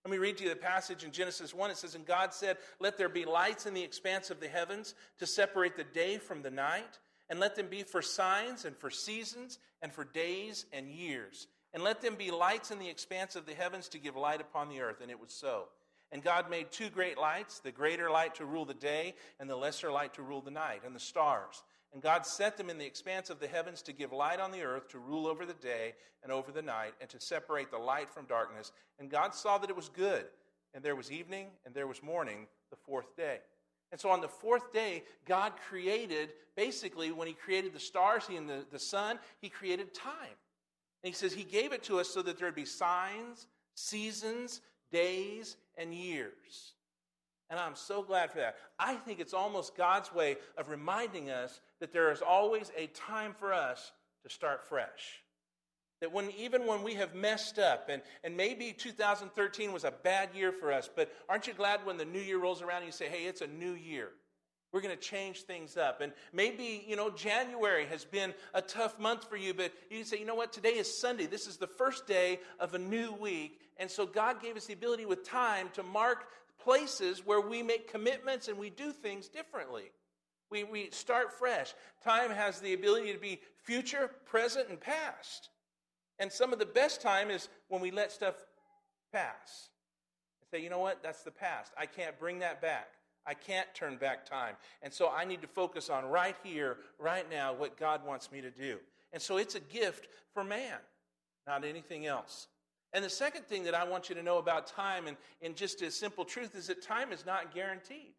Let 0.04 0.10
me 0.12 0.18
read 0.18 0.36
to 0.38 0.44
you 0.44 0.50
the 0.50 0.56
passage 0.56 1.02
in 1.02 1.10
Genesis 1.10 1.52
1. 1.52 1.70
It 1.70 1.76
says, 1.76 1.94
And 1.94 2.06
God 2.06 2.32
said, 2.32 2.58
Let 2.78 2.96
there 2.96 3.08
be 3.08 3.24
lights 3.24 3.66
in 3.66 3.74
the 3.74 3.82
expanse 3.82 4.30
of 4.30 4.40
the 4.40 4.48
heavens 4.48 4.94
to 5.18 5.26
separate 5.26 5.76
the 5.76 5.84
day 5.84 6.18
from 6.18 6.42
the 6.42 6.50
night, 6.50 6.98
and 7.28 7.40
let 7.40 7.56
them 7.56 7.66
be 7.68 7.82
for 7.82 8.02
signs 8.02 8.64
and 8.64 8.76
for 8.76 8.88
seasons 8.88 9.58
and 9.82 9.92
for 9.92 10.04
days 10.04 10.66
and 10.72 10.88
years 10.88 11.48
and 11.76 11.84
let 11.84 12.00
them 12.00 12.14
be 12.14 12.30
lights 12.30 12.70
in 12.70 12.78
the 12.78 12.88
expanse 12.88 13.36
of 13.36 13.44
the 13.44 13.52
heavens 13.52 13.88
to 13.88 13.98
give 13.98 14.16
light 14.16 14.40
upon 14.40 14.70
the 14.70 14.80
earth. 14.80 15.02
And 15.02 15.10
it 15.10 15.20
was 15.20 15.30
so. 15.30 15.64
And 16.10 16.22
God 16.24 16.48
made 16.48 16.70
two 16.70 16.88
great 16.88 17.18
lights, 17.18 17.58
the 17.58 17.70
greater 17.70 18.10
light 18.10 18.36
to 18.36 18.46
rule 18.46 18.64
the 18.64 18.72
day, 18.72 19.14
and 19.38 19.50
the 19.50 19.56
lesser 19.56 19.92
light 19.92 20.14
to 20.14 20.22
rule 20.22 20.40
the 20.40 20.50
night, 20.50 20.82
and 20.86 20.94
the 20.94 21.00
stars. 21.00 21.62
And 21.92 22.02
God 22.02 22.26
set 22.26 22.56
them 22.56 22.68
in 22.68 22.78
the 22.78 22.84
expanse 22.84 23.30
of 23.30 23.40
the 23.40 23.46
heavens 23.46 23.82
to 23.82 23.92
give 23.92 24.12
light 24.12 24.40
on 24.40 24.50
the 24.50 24.62
earth, 24.62 24.88
to 24.88 24.98
rule 24.98 25.26
over 25.26 25.46
the 25.46 25.54
day 25.54 25.94
and 26.22 26.30
over 26.30 26.52
the 26.52 26.62
night, 26.62 26.94
and 27.00 27.08
to 27.10 27.20
separate 27.20 27.70
the 27.70 27.78
light 27.78 28.10
from 28.10 28.26
darkness. 28.26 28.72
And 28.98 29.10
God 29.10 29.34
saw 29.34 29.58
that 29.58 29.70
it 29.70 29.76
was 29.76 29.88
good. 29.88 30.26
And 30.74 30.84
there 30.84 30.96
was 30.96 31.10
evening, 31.10 31.48
and 31.64 31.74
there 31.74 31.86
was 31.86 32.02
morning, 32.02 32.46
the 32.70 32.76
fourth 32.76 33.16
day. 33.16 33.38
And 33.92 34.00
so 34.00 34.10
on 34.10 34.20
the 34.20 34.28
fourth 34.28 34.72
day, 34.72 35.04
God 35.24 35.52
created, 35.68 36.30
basically, 36.56 37.12
when 37.12 37.28
He 37.28 37.34
created 37.34 37.72
the 37.72 37.80
stars 37.80 38.26
he, 38.26 38.36
and 38.36 38.48
the, 38.48 38.66
the 38.70 38.78
sun, 38.78 39.18
He 39.40 39.48
created 39.48 39.94
time. 39.94 40.36
And 41.06 41.14
he 41.14 41.16
says 41.16 41.32
he 41.32 41.44
gave 41.44 41.72
it 41.72 41.84
to 41.84 42.00
us 42.00 42.08
so 42.08 42.20
that 42.22 42.36
there 42.36 42.48
would 42.48 42.56
be 42.56 42.64
signs, 42.64 43.46
seasons, 43.76 44.60
days, 44.90 45.56
and 45.76 45.94
years. 45.94 46.74
And 47.48 47.60
I'm 47.60 47.76
so 47.76 48.02
glad 48.02 48.32
for 48.32 48.38
that. 48.38 48.56
I 48.76 48.94
think 48.94 49.20
it's 49.20 49.32
almost 49.32 49.76
God's 49.76 50.12
way 50.12 50.36
of 50.58 50.68
reminding 50.68 51.30
us 51.30 51.60
that 51.80 51.92
there 51.92 52.10
is 52.10 52.22
always 52.22 52.70
a 52.76 52.86
time 52.88 53.34
for 53.38 53.52
us 53.52 53.92
to 54.22 54.30
start 54.30 54.66
fresh. 54.66 55.22
That 56.00 56.12
when 56.12 56.30
even 56.32 56.66
when 56.66 56.82
we 56.82 56.94
have 56.94 57.14
messed 57.14 57.58
up, 57.58 57.88
and, 57.88 58.02
and 58.22 58.36
maybe 58.36 58.72
2013 58.72 59.72
was 59.72 59.84
a 59.84 59.90
bad 59.90 60.30
year 60.34 60.52
for 60.52 60.72
us, 60.72 60.90
but 60.94 61.10
aren't 61.28 61.46
you 61.46 61.54
glad 61.54 61.86
when 61.86 61.96
the 61.96 62.04
new 62.04 62.20
year 62.20 62.38
rolls 62.38 62.60
around 62.60 62.78
and 62.78 62.86
you 62.86 62.92
say, 62.92 63.08
hey, 63.08 63.24
it's 63.24 63.40
a 63.40 63.46
new 63.46 63.72
year? 63.72 64.10
We're 64.72 64.82
going 64.82 64.96
to 64.96 65.02
change 65.02 65.42
things 65.42 65.78
up. 65.78 66.02
And 66.02 66.12
maybe, 66.34 66.84
you 66.86 66.96
know, 66.96 67.08
January 67.08 67.86
has 67.86 68.04
been 68.04 68.34
a 68.52 68.60
tough 68.60 68.98
month 68.98 69.28
for 69.28 69.36
you, 69.36 69.54
but 69.54 69.72
you 69.90 69.98
can 69.98 70.06
say, 70.06 70.18
you 70.18 70.26
know 70.26 70.34
what, 70.34 70.52
today 70.52 70.70
is 70.70 71.00
Sunday. 71.00 71.24
This 71.24 71.46
is 71.46 71.56
the 71.56 71.66
first 71.66 72.06
day 72.06 72.40
of 72.60 72.74
a 72.74 72.78
new 72.78 73.12
week. 73.12 73.60
And 73.78 73.90
so 73.90 74.04
God 74.04 74.42
gave 74.42 74.56
us 74.56 74.66
the 74.66 74.74
ability 74.74 75.06
with 75.06 75.26
time 75.26 75.70
to 75.74 75.82
mark 75.82 76.26
places 76.62 77.24
where 77.24 77.40
we 77.40 77.62
make 77.62 77.90
commitments 77.90 78.48
and 78.48 78.58
we 78.58 78.68
do 78.68 78.92
things 78.92 79.28
differently. 79.28 79.84
We, 80.50 80.64
we 80.64 80.90
start 80.90 81.32
fresh. 81.32 81.74
Time 82.04 82.30
has 82.30 82.60
the 82.60 82.74
ability 82.74 83.12
to 83.12 83.18
be 83.18 83.40
future, 83.64 84.10
present, 84.26 84.68
and 84.68 84.80
past. 84.80 85.50
And 86.18 86.30
some 86.30 86.52
of 86.52 86.58
the 86.58 86.66
best 86.66 87.00
time 87.00 87.30
is 87.30 87.48
when 87.68 87.80
we 87.80 87.90
let 87.90 88.12
stuff 88.12 88.34
pass. 89.12 89.70
And 90.40 90.48
say, 90.50 90.62
you 90.62 90.70
know 90.70 90.78
what, 90.78 91.02
that's 91.02 91.22
the 91.22 91.30
past. 91.30 91.72
I 91.76 91.86
can't 91.86 92.18
bring 92.18 92.38
that 92.40 92.62
back. 92.62 92.88
I 93.26 93.34
can't 93.34 93.66
turn 93.74 93.96
back 93.96 94.24
time. 94.24 94.54
And 94.82 94.92
so 94.92 95.10
I 95.10 95.24
need 95.24 95.42
to 95.42 95.48
focus 95.48 95.90
on 95.90 96.04
right 96.06 96.36
here, 96.44 96.76
right 96.98 97.28
now, 97.28 97.52
what 97.52 97.76
God 97.76 98.06
wants 98.06 98.30
me 98.30 98.40
to 98.40 98.50
do. 98.50 98.78
And 99.12 99.20
so 99.20 99.36
it's 99.36 99.56
a 99.56 99.60
gift 99.60 100.08
for 100.32 100.44
man, 100.44 100.78
not 101.46 101.64
anything 101.64 102.06
else. 102.06 102.46
And 102.92 103.04
the 103.04 103.10
second 103.10 103.46
thing 103.46 103.64
that 103.64 103.74
I 103.74 103.84
want 103.84 104.08
you 104.08 104.14
to 104.14 104.22
know 104.22 104.38
about 104.38 104.68
time, 104.68 105.08
and, 105.08 105.16
and 105.42 105.56
just 105.56 105.82
a 105.82 105.90
simple 105.90 106.24
truth, 106.24 106.54
is 106.54 106.68
that 106.68 106.82
time 106.82 107.12
is 107.12 107.26
not 107.26 107.52
guaranteed. 107.52 108.14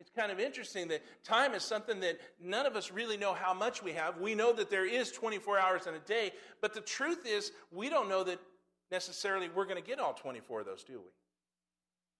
It's 0.00 0.10
kind 0.10 0.32
of 0.32 0.40
interesting 0.40 0.88
that 0.88 1.02
time 1.24 1.54
is 1.54 1.62
something 1.62 2.00
that 2.00 2.18
none 2.42 2.66
of 2.66 2.76
us 2.76 2.90
really 2.90 3.16
know 3.16 3.32
how 3.32 3.54
much 3.54 3.82
we 3.82 3.92
have. 3.92 4.20
We 4.20 4.34
know 4.34 4.52
that 4.52 4.68
there 4.68 4.86
is 4.86 5.12
24 5.12 5.58
hours 5.58 5.86
in 5.86 5.94
a 5.94 6.00
day, 6.00 6.32
but 6.60 6.74
the 6.74 6.80
truth 6.80 7.26
is, 7.26 7.52
we 7.70 7.88
don't 7.88 8.08
know 8.08 8.24
that 8.24 8.40
necessarily 8.90 9.48
we're 9.48 9.64
going 9.64 9.82
to 9.82 9.88
get 9.88 10.00
all 10.00 10.12
24 10.12 10.60
of 10.60 10.66
those, 10.66 10.84
do 10.84 11.00
we? 11.00 11.10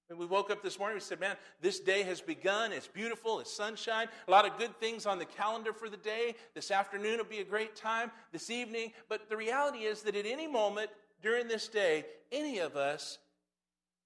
When 0.08 0.18
we 0.18 0.26
woke 0.26 0.50
up 0.50 0.62
this 0.62 0.78
morning, 0.78 0.96
we 0.96 1.00
said, 1.00 1.18
Man, 1.18 1.36
this 1.62 1.80
day 1.80 2.02
has 2.02 2.20
begun. 2.20 2.72
It's 2.72 2.86
beautiful. 2.86 3.40
It's 3.40 3.54
sunshine. 3.54 4.08
A 4.28 4.30
lot 4.30 4.46
of 4.46 4.58
good 4.58 4.78
things 4.78 5.06
on 5.06 5.18
the 5.18 5.24
calendar 5.24 5.72
for 5.72 5.88
the 5.88 5.96
day. 5.96 6.34
This 6.54 6.70
afternoon 6.70 7.16
will 7.16 7.24
be 7.24 7.38
a 7.38 7.44
great 7.44 7.74
time. 7.74 8.10
This 8.30 8.50
evening. 8.50 8.92
But 9.08 9.30
the 9.30 9.36
reality 9.36 9.78
is 9.78 10.02
that 10.02 10.14
at 10.14 10.26
any 10.26 10.46
moment 10.46 10.90
during 11.22 11.48
this 11.48 11.68
day, 11.68 12.04
any 12.30 12.58
of 12.58 12.76
us 12.76 13.18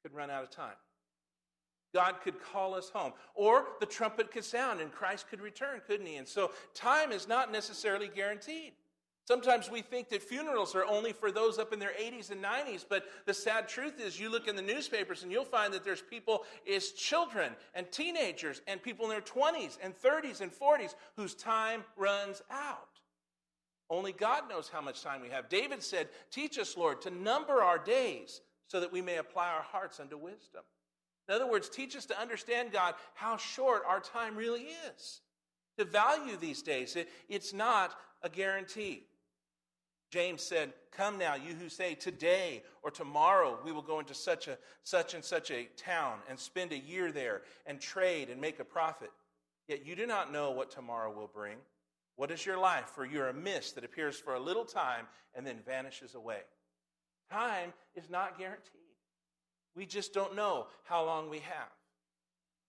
could 0.02 0.14
run 0.14 0.30
out 0.30 0.44
of 0.44 0.50
time. 0.50 0.76
God 1.94 2.16
could 2.22 2.42
call 2.42 2.74
us 2.74 2.90
home. 2.90 3.12
Or 3.34 3.66
the 3.80 3.86
trumpet 3.86 4.30
could 4.30 4.44
sound 4.44 4.80
and 4.80 4.92
Christ 4.92 5.28
could 5.28 5.40
return, 5.40 5.80
couldn't 5.86 6.06
he? 6.06 6.16
And 6.16 6.28
so 6.28 6.50
time 6.74 7.12
is 7.12 7.26
not 7.26 7.50
necessarily 7.50 8.08
guaranteed. 8.08 8.72
Sometimes 9.28 9.70
we 9.70 9.82
think 9.82 10.08
that 10.08 10.22
funerals 10.22 10.74
are 10.74 10.86
only 10.86 11.12
for 11.12 11.30
those 11.30 11.58
up 11.58 11.74
in 11.74 11.78
their 11.78 11.92
80s 12.00 12.30
and 12.30 12.42
90s, 12.42 12.86
but 12.88 13.04
the 13.26 13.34
sad 13.34 13.68
truth 13.68 14.00
is 14.00 14.18
you 14.18 14.30
look 14.30 14.48
in 14.48 14.56
the 14.56 14.62
newspapers 14.62 15.22
and 15.22 15.30
you'll 15.30 15.44
find 15.44 15.74
that 15.74 15.84
there's 15.84 16.00
people 16.00 16.46
as 16.66 16.92
children 16.92 17.52
and 17.74 17.92
teenagers 17.92 18.62
and 18.66 18.82
people 18.82 19.04
in 19.04 19.10
their 19.10 19.20
20s 19.20 19.76
and 19.82 19.94
30s 19.94 20.40
and 20.40 20.50
40s 20.50 20.94
whose 21.14 21.34
time 21.34 21.84
runs 21.94 22.40
out. 22.50 22.88
Only 23.90 24.12
God 24.12 24.48
knows 24.48 24.70
how 24.70 24.80
much 24.80 25.02
time 25.02 25.20
we 25.20 25.28
have. 25.28 25.50
David 25.50 25.82
said, 25.82 26.08
Teach 26.30 26.58
us, 26.58 26.74
Lord, 26.74 27.02
to 27.02 27.10
number 27.10 27.62
our 27.62 27.78
days 27.78 28.40
so 28.66 28.80
that 28.80 28.92
we 28.92 29.02
may 29.02 29.16
apply 29.16 29.48
our 29.48 29.62
hearts 29.62 30.00
unto 30.00 30.16
wisdom. 30.16 30.62
In 31.28 31.34
other 31.34 31.46
words, 31.46 31.68
teach 31.68 31.94
us 31.94 32.06
to 32.06 32.18
understand, 32.18 32.72
God, 32.72 32.94
how 33.14 33.36
short 33.36 33.82
our 33.86 34.00
time 34.00 34.36
really 34.36 34.68
is. 34.96 35.20
To 35.76 35.84
value 35.84 36.36
these 36.36 36.62
days. 36.62 36.96
it's 37.28 37.52
not 37.52 37.94
a 38.22 38.28
guarantee. 38.28 39.04
James 40.10 40.42
said, 40.42 40.72
Come 40.90 41.18
now, 41.18 41.34
you 41.34 41.54
who 41.54 41.68
say, 41.68 41.94
Today 41.94 42.62
or 42.82 42.90
tomorrow 42.90 43.58
we 43.64 43.72
will 43.72 43.82
go 43.82 44.00
into 44.00 44.14
such, 44.14 44.48
a, 44.48 44.58
such 44.82 45.14
and 45.14 45.24
such 45.24 45.50
a 45.50 45.68
town 45.76 46.18
and 46.28 46.38
spend 46.38 46.72
a 46.72 46.78
year 46.78 47.12
there 47.12 47.42
and 47.66 47.80
trade 47.80 48.30
and 48.30 48.40
make 48.40 48.58
a 48.58 48.64
profit. 48.64 49.10
Yet 49.68 49.86
you 49.86 49.94
do 49.94 50.06
not 50.06 50.32
know 50.32 50.50
what 50.50 50.70
tomorrow 50.70 51.12
will 51.12 51.30
bring. 51.32 51.58
What 52.16 52.30
is 52.30 52.44
your 52.44 52.58
life? 52.58 52.90
For 52.94 53.04
you're 53.04 53.28
a 53.28 53.34
mist 53.34 53.74
that 53.74 53.84
appears 53.84 54.18
for 54.18 54.34
a 54.34 54.40
little 54.40 54.64
time 54.64 55.06
and 55.34 55.46
then 55.46 55.58
vanishes 55.64 56.14
away. 56.14 56.40
Time 57.30 57.72
is 57.94 58.08
not 58.08 58.38
guaranteed. 58.38 58.87
We 59.78 59.86
just 59.86 60.12
don't 60.12 60.34
know 60.34 60.66
how 60.82 61.04
long 61.04 61.30
we 61.30 61.38
have. 61.38 61.70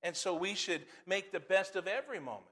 And 0.03 0.15
so 0.15 0.35
we 0.35 0.53
should 0.53 0.81
make 1.07 1.31
the 1.31 1.39
best 1.39 1.75
of 1.75 1.87
every 1.87 2.19
moment. 2.19 2.45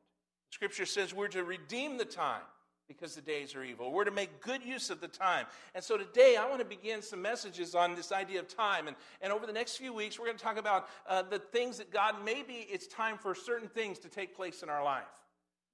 Scripture 0.49 0.87
says 0.87 1.13
we're 1.13 1.27
to 1.27 1.43
redeem 1.43 1.99
the 1.99 2.05
time 2.05 2.41
because 2.87 3.13
the 3.13 3.21
days 3.21 3.53
are 3.53 3.63
evil. 3.63 3.91
We're 3.91 4.05
to 4.05 4.11
make 4.11 4.41
good 4.41 4.63
use 4.63 4.89
of 4.89 4.99
the 4.99 5.07
time. 5.07 5.45
And 5.75 5.83
so 5.83 5.95
today 5.95 6.37
I 6.37 6.49
want 6.49 6.59
to 6.59 6.65
begin 6.65 7.03
some 7.03 7.21
messages 7.21 7.75
on 7.75 7.93
this 7.93 8.11
idea 8.11 8.39
of 8.39 8.47
time. 8.47 8.87
And, 8.87 8.95
and 9.21 9.31
over 9.31 9.45
the 9.45 9.53
next 9.53 9.77
few 9.77 9.93
weeks, 9.93 10.17
we're 10.17 10.25
going 10.25 10.37
to 10.37 10.43
talk 10.43 10.57
about 10.57 10.89
uh, 11.07 11.21
the 11.21 11.37
things 11.37 11.77
that 11.77 11.91
God, 11.91 12.15
maybe 12.25 12.67
it's 12.67 12.87
time 12.87 13.19
for 13.19 13.35
certain 13.35 13.69
things 13.69 13.99
to 13.99 14.09
take 14.09 14.35
place 14.35 14.63
in 14.63 14.69
our 14.69 14.83
life. 14.83 15.03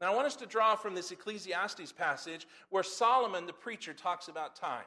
Now 0.02 0.12
I 0.12 0.16
want 0.16 0.28
us 0.28 0.36
to 0.38 0.46
draw 0.46 0.76
from 0.76 0.94
this 0.94 1.10
Ecclesiastes 1.10 1.94
passage 1.94 2.48
where 2.70 2.84
Solomon, 2.84 3.46
the 3.46 3.54
preacher, 3.54 3.94
talks 3.94 4.28
about 4.28 4.58
time. 4.58 4.84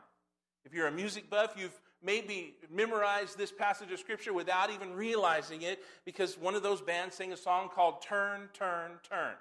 If 0.66 0.74
you're 0.74 0.88
a 0.88 0.92
music 0.92 1.30
buff, 1.30 1.54
you've 1.56 1.80
maybe 2.02 2.54
memorized 2.70 3.36
this 3.38 3.52
passage 3.52 3.90
of 3.92 3.98
Scripture 3.98 4.32
without 4.32 4.70
even 4.70 4.94
realizing 4.94 5.62
it 5.62 5.82
because 6.04 6.38
one 6.38 6.54
of 6.54 6.62
those 6.62 6.80
bands 6.80 7.16
sang 7.16 7.32
a 7.32 7.36
song 7.36 7.68
called 7.68 8.02
Turn, 8.02 8.48
Turn, 8.52 8.92
Turn. 9.08 9.34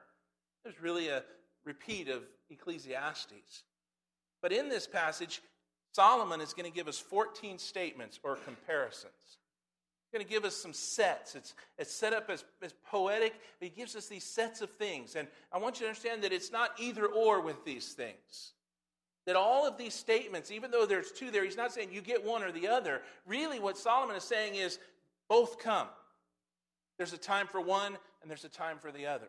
There's 0.64 0.82
really 0.82 1.10
a 1.10 1.24
repeat 1.64 2.10
of 2.10 2.24
Ecclesiastes. 2.50 3.64
But 4.42 4.52
in 4.52 4.70
this 4.70 4.88
passage, 4.88 5.42
Solomon 5.94 6.42
is 6.42 6.54
going 6.54 6.70
to 6.70 6.76
give 6.76 6.88
us 6.88 7.00
14 7.00 7.58
statements 7.58 8.20
or 8.24 8.36
comparisons. 8.36 9.14
He's 9.24 10.12
going 10.12 10.26
to 10.26 10.32
give 10.32 10.46
us 10.46 10.56
some 10.56 10.74
sets. 10.74 11.36
It's, 11.36 11.54
it's 11.78 11.94
set 11.94 12.14
up 12.14 12.30
as, 12.30 12.44
as 12.62 12.74
poetic, 12.86 13.34
but 13.60 13.70
he 13.70 13.70
gives 13.70 13.96
us 13.96 14.08
these 14.08 14.24
sets 14.24 14.62
of 14.62 14.70
things. 14.72 15.16
And 15.16 15.28
I 15.52 15.58
want 15.58 15.76
you 15.76 15.86
to 15.86 15.90
understand 15.90 16.24
that 16.24 16.34
it's 16.34 16.52
not 16.52 16.72
either 16.80 17.06
or 17.06 17.42
with 17.42 17.64
these 17.64 17.94
things. 17.94 18.54
That 19.26 19.36
all 19.36 19.68
of 19.68 19.78
these 19.78 19.94
statements, 19.94 20.52
even 20.52 20.70
though 20.72 20.86
there's 20.86 21.12
two 21.12 21.32
there, 21.32 21.44
he's 21.44 21.58
not 21.58 21.74
saying 21.74 21.90
you 21.92 22.02
get 22.02 22.24
one 22.24 22.44
or 22.44 22.52
the 22.52 22.68
other. 22.68 23.02
Really, 23.26 23.60
what 23.60 23.78
Solomon 23.78 24.16
is 24.16 24.24
saying 24.24 24.56
is 24.56 24.78
both 25.28 25.58
come. 25.58 25.88
There's 26.98 27.14
a 27.14 27.18
time 27.18 27.48
for 27.48 27.60
one 27.60 27.98
and 28.22 28.30
there's 28.30 28.46
a 28.46 28.50
time 28.50 28.78
for 28.78 28.92
the 28.92 29.08
other. 29.08 29.28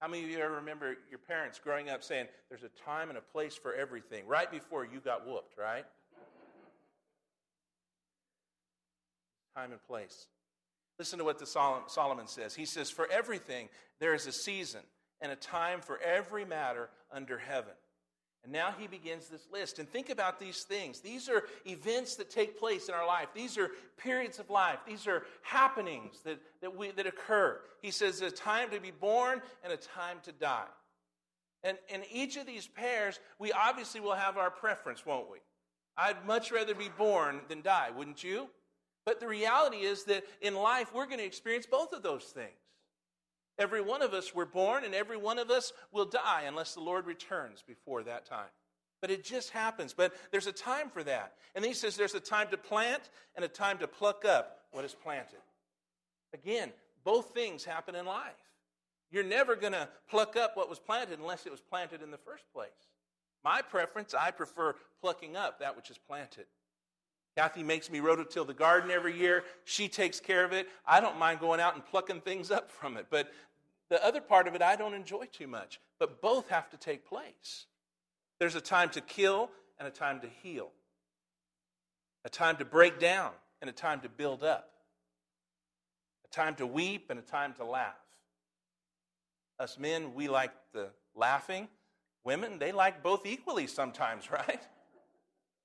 How 0.00 0.08
many 0.08 0.24
of 0.24 0.30
you 0.30 0.38
ever 0.38 0.56
remember 0.56 0.96
your 1.10 1.18
parents 1.18 1.60
growing 1.62 1.90
up 1.90 2.02
saying, 2.02 2.26
There's 2.48 2.62
a 2.62 2.70
time 2.84 3.08
and 3.08 3.18
a 3.18 3.22
place 3.22 3.56
for 3.56 3.74
everything, 3.74 4.26
right 4.26 4.50
before 4.50 4.84
you 4.84 5.00
got 5.00 5.26
whooped, 5.26 5.58
right? 5.58 5.84
time 9.58 9.72
and 9.72 9.82
place. 9.84 10.28
Listen 10.98 11.18
to 11.18 11.24
what 11.24 11.38
the 11.38 11.46
Solomon 11.46 12.26
says. 12.26 12.54
He 12.54 12.64
says, 12.64 12.90
For 12.90 13.10
everything 13.10 13.68
there 13.98 14.14
is 14.14 14.26
a 14.26 14.32
season 14.32 14.80
and 15.20 15.32
a 15.32 15.36
time 15.36 15.80
for 15.80 15.98
every 16.00 16.44
matter 16.44 16.90
under 17.12 17.38
heaven. 17.38 17.72
And 18.48 18.54
now 18.54 18.72
he 18.78 18.86
begins 18.86 19.28
this 19.28 19.46
list. 19.52 19.78
And 19.78 19.86
think 19.86 20.08
about 20.08 20.40
these 20.40 20.62
things. 20.62 21.00
These 21.00 21.28
are 21.28 21.44
events 21.66 22.16
that 22.16 22.30
take 22.30 22.58
place 22.58 22.88
in 22.88 22.94
our 22.94 23.06
life. 23.06 23.28
These 23.34 23.58
are 23.58 23.72
periods 23.98 24.38
of 24.38 24.48
life. 24.48 24.78
These 24.86 25.06
are 25.06 25.24
happenings 25.42 26.20
that, 26.24 26.38
that, 26.62 26.74
we, 26.74 26.90
that 26.92 27.06
occur. 27.06 27.60
He 27.82 27.90
says 27.90 28.22
a 28.22 28.30
time 28.30 28.70
to 28.70 28.80
be 28.80 28.90
born 28.90 29.42
and 29.62 29.70
a 29.70 29.76
time 29.76 30.16
to 30.22 30.32
die. 30.32 30.64
And 31.62 31.76
in 31.90 32.00
each 32.10 32.38
of 32.38 32.46
these 32.46 32.66
pairs, 32.66 33.20
we 33.38 33.52
obviously 33.52 34.00
will 34.00 34.14
have 34.14 34.38
our 34.38 34.50
preference, 34.50 35.04
won't 35.04 35.30
we? 35.30 35.40
I'd 35.98 36.26
much 36.26 36.50
rather 36.50 36.74
be 36.74 36.88
born 36.96 37.42
than 37.50 37.60
die, 37.60 37.90
wouldn't 37.94 38.24
you? 38.24 38.48
But 39.04 39.20
the 39.20 39.28
reality 39.28 39.82
is 39.82 40.04
that 40.04 40.24
in 40.40 40.54
life, 40.54 40.94
we're 40.94 41.04
going 41.04 41.18
to 41.18 41.24
experience 41.26 41.66
both 41.66 41.92
of 41.92 42.02
those 42.02 42.24
things. 42.24 42.48
Every 43.58 43.80
one 43.80 44.02
of 44.02 44.14
us 44.14 44.34
were 44.34 44.46
born, 44.46 44.84
and 44.84 44.94
every 44.94 45.16
one 45.16 45.38
of 45.38 45.50
us 45.50 45.72
will 45.92 46.04
die 46.04 46.44
unless 46.46 46.74
the 46.74 46.80
Lord 46.80 47.06
returns 47.06 47.62
before 47.66 48.04
that 48.04 48.24
time. 48.24 48.50
But 49.00 49.10
it 49.10 49.24
just 49.24 49.50
happens. 49.50 49.94
But 49.94 50.12
there's 50.30 50.46
a 50.46 50.52
time 50.52 50.90
for 50.90 51.02
that. 51.04 51.34
And 51.54 51.64
he 51.64 51.72
says 51.72 51.96
there's 51.96 52.14
a 52.14 52.20
time 52.20 52.48
to 52.50 52.56
plant 52.56 53.10
and 53.36 53.44
a 53.44 53.48
time 53.48 53.78
to 53.78 53.88
pluck 53.88 54.24
up 54.24 54.60
what 54.70 54.84
is 54.84 54.94
planted. 54.94 55.40
Again, 56.32 56.72
both 57.04 57.32
things 57.32 57.64
happen 57.64 57.94
in 57.94 58.06
life. 58.06 58.32
You're 59.10 59.24
never 59.24 59.56
going 59.56 59.72
to 59.72 59.88
pluck 60.10 60.36
up 60.36 60.56
what 60.56 60.68
was 60.68 60.78
planted 60.78 61.18
unless 61.18 61.46
it 61.46 61.52
was 61.52 61.60
planted 61.60 62.02
in 62.02 62.10
the 62.10 62.18
first 62.18 62.44
place. 62.52 62.68
My 63.44 63.62
preference, 63.62 64.14
I 64.14 64.30
prefer 64.30 64.74
plucking 65.00 65.36
up 65.36 65.60
that 65.60 65.76
which 65.76 65.90
is 65.90 65.98
planted. 65.98 66.46
Kathy 67.38 67.62
makes 67.62 67.88
me 67.88 68.00
rototill 68.00 68.48
the 68.48 68.52
garden 68.52 68.90
every 68.90 69.16
year. 69.16 69.44
She 69.62 69.86
takes 69.86 70.18
care 70.18 70.44
of 70.44 70.52
it. 70.52 70.66
I 70.84 71.00
don't 71.00 71.20
mind 71.20 71.38
going 71.38 71.60
out 71.60 71.76
and 71.76 71.86
plucking 71.86 72.22
things 72.22 72.50
up 72.50 72.68
from 72.68 72.96
it. 72.96 73.06
But 73.10 73.32
the 73.90 74.04
other 74.04 74.20
part 74.20 74.48
of 74.48 74.56
it 74.56 74.62
I 74.62 74.74
don't 74.74 74.92
enjoy 74.92 75.26
too 75.26 75.46
much, 75.46 75.78
but 76.00 76.20
both 76.20 76.48
have 76.48 76.68
to 76.70 76.76
take 76.76 77.06
place. 77.06 77.66
There's 78.40 78.56
a 78.56 78.60
time 78.60 78.88
to 78.90 79.00
kill 79.00 79.50
and 79.78 79.86
a 79.86 79.90
time 79.92 80.20
to 80.22 80.28
heal, 80.42 80.72
a 82.24 82.28
time 82.28 82.56
to 82.56 82.64
break 82.64 82.98
down 82.98 83.30
and 83.60 83.70
a 83.70 83.72
time 83.72 84.00
to 84.00 84.08
build 84.08 84.42
up, 84.42 84.72
a 86.24 86.34
time 86.34 86.56
to 86.56 86.66
weep 86.66 87.06
and 87.08 87.20
a 87.20 87.22
time 87.22 87.52
to 87.54 87.64
laugh. 87.64 87.94
Us 89.60 89.78
men, 89.78 90.12
we 90.12 90.26
like 90.26 90.50
the 90.72 90.88
laughing. 91.14 91.68
Women, 92.24 92.58
they 92.58 92.72
like 92.72 93.00
both 93.00 93.24
equally 93.26 93.68
sometimes, 93.68 94.28
right? 94.32 94.60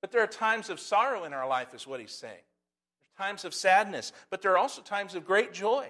But 0.03 0.11
there 0.11 0.21
are 0.21 0.27
times 0.27 0.69
of 0.69 0.81
sorrow 0.81 1.23
in 1.23 1.31
our 1.31 1.47
life, 1.47 1.73
is 1.73 1.87
what 1.87 2.01
he's 2.01 2.11
saying. 2.11 2.33
There's 2.33 3.29
times 3.29 3.45
of 3.45 3.53
sadness, 3.53 4.11
but 4.29 4.41
there 4.41 4.51
are 4.51 4.57
also 4.57 4.81
times 4.81 5.15
of 5.15 5.25
great 5.25 5.53
joy. 5.53 5.89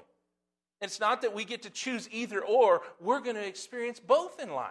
It's 0.82 1.00
not 1.00 1.24
that 1.24 1.34
we 1.34 1.46
get 1.46 1.64
to 1.64 1.72
choose 1.72 2.08
either 2.12 2.40
or, 2.46 2.84
we're 3.02 3.22
going 3.22 3.38
to 3.38 3.44
experience 3.46 4.00
both 4.00 4.40
in 4.40 4.54
life. 4.54 4.70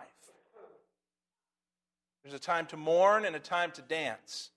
There's 2.22 2.36
a 2.36 2.38
time 2.38 2.66
to 2.66 2.76
mourn 2.76 3.24
and 3.24 3.34
a 3.34 3.40
time 3.40 3.72
to 3.72 3.82
dance, 3.82 4.50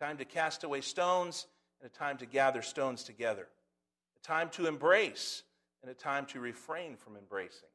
a 0.00 0.04
time 0.04 0.18
to 0.18 0.24
cast 0.24 0.62
away 0.62 0.80
stones 0.80 1.48
and 1.82 1.90
a 1.90 1.98
time 1.98 2.16
to 2.18 2.26
gather 2.26 2.62
stones 2.62 3.02
together, 3.02 3.48
a 4.16 4.24
time 4.24 4.50
to 4.50 4.68
embrace 4.68 5.42
and 5.82 5.90
a 5.90 5.94
time 5.94 6.26
to 6.26 6.38
refrain 6.38 6.94
from 6.94 7.16
embracing. 7.16 7.70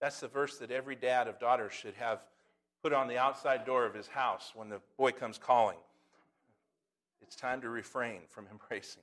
That's 0.00 0.18
the 0.18 0.26
verse 0.26 0.58
that 0.58 0.72
every 0.72 0.96
dad 0.96 1.28
of 1.28 1.38
daughters 1.38 1.74
should 1.74 1.94
have 1.94 2.24
put 2.82 2.92
on 2.92 3.08
the 3.08 3.18
outside 3.18 3.64
door 3.64 3.84
of 3.84 3.94
his 3.94 4.06
house 4.06 4.52
when 4.54 4.68
the 4.68 4.80
boy 4.96 5.12
comes 5.12 5.38
calling. 5.38 5.78
It's 7.22 7.36
time 7.36 7.60
to 7.60 7.68
refrain 7.68 8.20
from 8.28 8.46
embracing. 8.50 9.02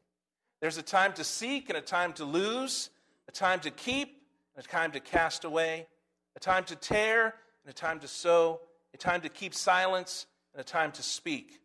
There's 0.62 0.78
a 0.78 0.84
time 0.84 1.14
to 1.14 1.24
seek 1.24 1.70
and 1.70 1.78
a 1.78 1.82
time 1.82 2.14
to 2.14 2.26
lose, 2.26 2.90
a 3.28 3.32
time 3.32 3.60
to 3.62 3.72
keep, 3.72 4.22
and 4.56 4.66
a 4.66 4.68
time 4.68 4.92
to 4.94 5.00
cast 5.00 5.44
away, 5.44 5.88
a 6.36 6.40
time 6.40 6.64
to 6.66 6.76
tear, 6.76 7.36
and 7.64 7.70
a 7.70 7.74
time 7.74 8.00
to 8.00 8.08
sow, 8.08 8.62
a 8.94 8.98
time 8.98 9.22
to 9.22 9.30
keep 9.30 9.54
silence, 9.54 10.26
and 10.54 10.62
a 10.62 10.64
time 10.64 10.92
to 10.94 11.04
speak, 11.04 11.60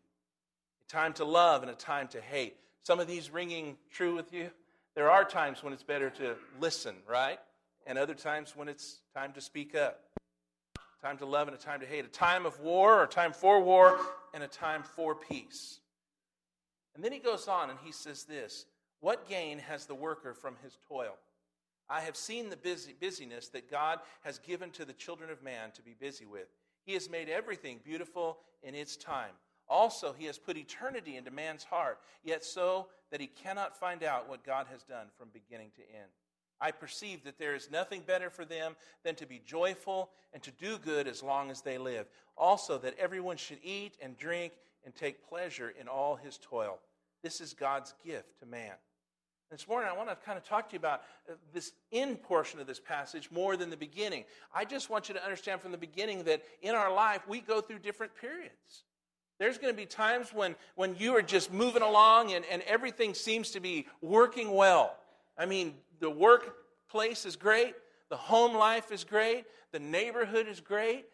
a 0.87 0.92
time 0.92 1.12
to 1.14 1.25
love, 1.25 1.62
and 1.62 1.70
a 1.70 1.75
time 1.75 2.09
to 2.09 2.20
hate. 2.20 2.57
Some 2.83 3.01
of 3.01 3.07
these 3.07 3.31
ringing 3.31 3.77
true 3.90 4.14
with 4.14 4.33
you? 4.33 4.51
There 4.94 5.11
are 5.11 5.25
times 5.25 5.62
when 5.62 5.73
it's 5.73 5.85
better 5.85 6.11
to 6.11 6.35
listen, 6.61 6.96
right? 7.09 7.38
And 7.87 7.96
other 7.96 8.14
times 8.14 8.55
when 8.57 8.68
it's 8.68 9.01
time 9.14 9.33
to 9.33 9.40
speak 9.40 9.75
up. 9.75 10.10
Time 11.03 11.17
to 11.19 11.27
love 11.27 11.49
and 11.49 11.57
a 11.57 11.61
time 11.61 11.81
to 11.81 11.87
hate. 11.87 12.05
A 12.05 12.09
time 12.09 12.45
of 12.45 12.61
war, 12.61 13.01
or 13.01 13.05
a 13.05 13.09
time 13.09 13.33
for 13.33 13.61
war, 13.61 13.99
and 14.35 14.43
a 14.43 14.49
time 14.49 14.83
for 14.83 15.15
peace. 15.15 15.81
And 16.95 17.05
then 17.05 17.13
he 17.13 17.19
goes 17.19 17.49
on 17.49 17.71
and 17.71 17.79
he 17.83 17.93
says 17.93 18.25
this 18.25 18.67
What 19.01 19.29
gain 19.29 19.59
has 19.59 19.87
the 19.87 19.95
worker 19.95 20.35
from 20.35 20.57
his 20.63 20.79
toil? 20.89 21.17
I 21.89 22.01
have 22.03 22.17
seen 22.17 22.51
the 22.51 22.57
busy, 22.57 22.95
busyness 22.99 23.49
that 23.49 23.71
God 23.71 23.99
has 24.23 24.39
given 24.39 24.71
to 24.73 24.85
the 24.85 24.93
children 24.93 25.31
of 25.31 25.43
man 25.43 25.73
to 25.73 25.83
be 25.83 25.97
busy 25.99 26.25
with. 26.25 26.47
He 26.85 26.95
has 26.95 27.11
made 27.11 27.29
everything 27.29 27.81
beautiful 27.85 28.39
in 28.63 28.75
its 28.75 28.97
time. 28.97 29.33
Also, 29.69 30.13
He 30.17 30.27
has 30.27 30.39
put 30.39 30.57
eternity 30.57 31.17
into 31.17 31.31
man's 31.31 31.65
heart, 31.65 31.99
yet 32.23 32.45
so 32.45 32.89
that 33.11 33.21
he 33.21 33.27
cannot 33.27 33.79
find 33.79 34.03
out 34.03 34.29
what 34.29 34.45
God 34.45 34.67
has 34.71 34.83
done 34.83 35.07
from 35.17 35.29
beginning 35.33 35.71
to 35.77 35.83
end. 35.83 36.11
I 36.61 36.70
perceive 36.70 37.25
that 37.25 37.38
there 37.38 37.55
is 37.55 37.70
nothing 37.70 38.03
better 38.07 38.31
for 38.31 38.44
them 38.44 38.77
than 39.05 39.14
to 39.16 39.27
be 39.27 39.40
joyful 39.44 40.11
and 40.33 40.42
to 40.42 40.51
do 40.51 40.79
good 40.79 41.09
as 41.09 41.23
long 41.23 41.51
as 41.51 41.62
they 41.62 41.79
live. 41.79 42.07
Also, 42.37 42.79
that 42.79 42.99
everyone 42.99 43.37
should 43.37 43.59
eat 43.62 43.96
and 44.03 44.16
drink 44.16 44.53
and 44.85 44.94
take 44.94 45.29
pleasure 45.29 45.73
in 45.81 45.88
all 45.88 46.16
his 46.16 46.38
toil. 46.38 46.79
This 47.23 47.40
is 47.40 47.55
God's 47.55 47.94
gift 48.05 48.38
to 48.40 48.46
man. 48.46 48.73
This 49.51 49.66
morning, 49.66 49.90
I 49.92 49.96
want 49.96 50.09
to 50.09 50.14
kind 50.14 50.38
of 50.38 50.44
talk 50.44 50.68
to 50.68 50.75
you 50.75 50.79
about 50.79 51.03
uh, 51.29 51.33
this 51.53 51.73
end 51.90 52.23
portion 52.23 52.61
of 52.61 52.68
this 52.68 52.79
passage 52.79 53.31
more 53.33 53.57
than 53.57 53.68
the 53.68 53.77
beginning. 53.77 54.25
I 54.55 54.64
just 54.64 54.88
want 54.88 55.09
you 55.09 55.14
to 55.14 55.25
understand 55.25 55.61
from 55.61 55.73
the 55.73 55.79
beginning 55.79 56.23
that 56.25 56.42
in 56.62 56.77
our 56.77 56.92
life, 56.92 57.27
we 57.27 57.40
go 57.40 57.61
through 57.61 57.81
different 57.81 58.14
periods. 58.14 58.85
There's 59.40 59.59
going 59.59 59.73
to 59.73 59.77
be 59.77 59.87
times 59.87 60.33
when, 60.33 60.55
when 60.77 60.94
you 60.96 61.16
are 61.16 61.23
just 61.23 61.53
moving 61.53 61.83
along 61.83 62.33
and, 62.33 62.44
and 62.49 62.62
everything 62.62 63.12
seems 63.12 63.51
to 63.53 63.61
be 63.61 63.88
working 64.01 64.53
well. 64.53 64.96
I 65.40 65.46
mean, 65.46 65.72
the 66.00 66.11
workplace 66.11 67.24
is 67.24 67.35
great, 67.35 67.74
the 68.11 68.16
home 68.16 68.55
life 68.55 68.92
is 68.92 69.05
great, 69.05 69.46
the 69.72 69.79
neighborhood 69.79 70.46
is 70.46 70.61
great. 70.61 71.07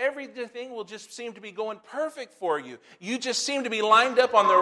Everything 0.00 0.70
will 0.70 0.84
just 0.84 1.12
seem 1.12 1.32
to 1.32 1.40
be 1.40 1.50
going 1.50 1.80
perfect 1.90 2.32
for 2.34 2.60
you. 2.60 2.78
You 3.00 3.18
just 3.18 3.42
seem 3.42 3.64
to 3.64 3.70
be 3.70 3.82
lined 3.82 4.20
up 4.20 4.34
on 4.34 4.46
the 4.46 4.54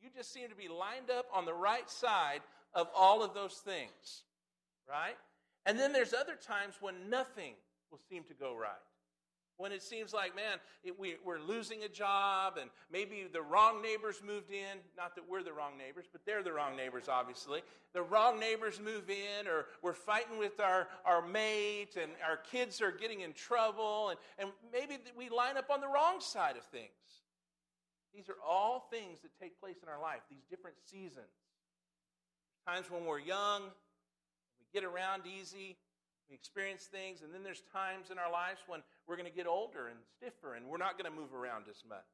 you 0.00 0.08
just 0.16 0.32
seem 0.32 0.48
to 0.48 0.54
be 0.54 0.68
lined 0.68 1.10
up 1.10 1.26
on 1.34 1.44
the 1.44 1.52
right 1.52 1.90
side 1.90 2.40
of 2.72 2.88
all 2.96 3.22
of 3.22 3.34
those 3.34 3.54
things, 3.54 4.22
right? 4.88 5.16
And 5.66 5.78
then 5.78 5.92
there's 5.92 6.14
other 6.14 6.36
times 6.36 6.76
when 6.80 7.10
nothing 7.10 7.52
will 7.90 8.00
seem 8.08 8.24
to 8.24 8.34
go 8.34 8.56
right. 8.56 8.70
When 9.60 9.72
it 9.72 9.82
seems 9.82 10.14
like, 10.14 10.34
man, 10.34 10.56
it, 10.82 10.98
we, 10.98 11.16
we're 11.22 11.38
losing 11.38 11.82
a 11.82 11.88
job, 11.88 12.54
and 12.58 12.70
maybe 12.90 13.26
the 13.30 13.42
wrong 13.42 13.82
neighbors 13.82 14.22
moved 14.26 14.50
in. 14.50 14.78
Not 14.96 15.14
that 15.16 15.28
we're 15.28 15.42
the 15.42 15.52
wrong 15.52 15.76
neighbors, 15.76 16.06
but 16.10 16.22
they're 16.24 16.42
the 16.42 16.52
wrong 16.52 16.76
neighbors, 16.76 17.10
obviously. 17.10 17.60
The 17.92 18.00
wrong 18.00 18.40
neighbors 18.40 18.80
move 18.80 19.10
in, 19.10 19.46
or 19.46 19.66
we're 19.82 19.92
fighting 19.92 20.38
with 20.38 20.60
our, 20.60 20.88
our 21.04 21.20
mate, 21.20 21.98
and 22.00 22.10
our 22.26 22.38
kids 22.38 22.80
are 22.80 22.90
getting 22.90 23.20
in 23.20 23.34
trouble, 23.34 24.08
and, 24.08 24.18
and 24.38 24.50
maybe 24.72 24.96
we 25.14 25.28
line 25.28 25.58
up 25.58 25.68
on 25.70 25.82
the 25.82 25.88
wrong 25.88 26.20
side 26.20 26.56
of 26.56 26.64
things. 26.64 26.88
These 28.14 28.30
are 28.30 28.38
all 28.42 28.88
things 28.90 29.20
that 29.20 29.30
take 29.38 29.60
place 29.60 29.76
in 29.82 29.90
our 29.90 30.00
life, 30.00 30.20
these 30.30 30.46
different 30.48 30.76
seasons. 30.90 31.26
Times 32.66 32.90
when 32.90 33.04
we're 33.04 33.20
young, 33.20 33.64
we 34.58 34.66
get 34.72 34.84
around 34.84 35.24
easy, 35.26 35.76
we 36.30 36.36
experience 36.36 36.84
things, 36.84 37.22
and 37.22 37.34
then 37.34 37.42
there's 37.42 37.62
times 37.72 38.10
in 38.10 38.18
our 38.18 38.30
lives 38.30 38.60
when 38.68 38.80
we're 39.08 39.16
going 39.16 39.28
to 39.28 39.36
get 39.36 39.48
older 39.48 39.88
and 39.88 39.98
stiffer 40.16 40.54
and 40.54 40.64
we're 40.66 40.78
not 40.78 40.96
going 40.96 41.10
to 41.10 41.18
move 41.18 41.34
around 41.34 41.64
as 41.68 41.82
much. 41.88 42.06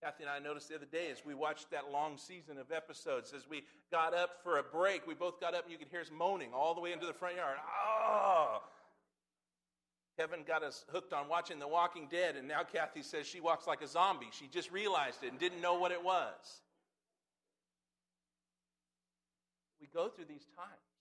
Kathy 0.00 0.22
and 0.22 0.30
I 0.30 0.38
noticed 0.38 0.68
the 0.68 0.76
other 0.76 0.86
day 0.86 1.10
as 1.10 1.24
we 1.24 1.34
watched 1.34 1.70
that 1.72 1.90
long 1.90 2.18
season 2.18 2.58
of 2.58 2.70
episodes, 2.70 3.32
as 3.34 3.48
we 3.48 3.64
got 3.90 4.14
up 4.14 4.42
for 4.44 4.58
a 4.58 4.62
break, 4.62 5.06
we 5.06 5.14
both 5.14 5.40
got 5.40 5.54
up 5.54 5.64
and 5.64 5.72
you 5.72 5.78
could 5.78 5.88
hear 5.88 6.00
us 6.00 6.10
moaning 6.16 6.50
all 6.54 6.74
the 6.74 6.80
way 6.80 6.92
into 6.92 7.06
the 7.06 7.14
front 7.14 7.36
yard. 7.36 7.56
Oh, 7.66 8.62
Kevin 10.18 10.44
got 10.46 10.62
us 10.62 10.84
hooked 10.92 11.12
on 11.12 11.28
watching 11.28 11.58
The 11.58 11.68
Walking 11.68 12.06
Dead, 12.10 12.36
and 12.36 12.46
now 12.46 12.62
Kathy 12.62 13.02
says 13.02 13.26
she 13.26 13.40
walks 13.40 13.66
like 13.66 13.82
a 13.82 13.88
zombie. 13.88 14.28
She 14.32 14.46
just 14.46 14.70
realized 14.70 15.24
it 15.24 15.30
and 15.30 15.38
didn't 15.40 15.60
know 15.60 15.78
what 15.78 15.90
it 15.90 16.02
was. 16.02 16.60
We 19.80 19.88
go 19.92 20.08
through 20.08 20.26
these 20.26 20.46
times. 20.56 20.95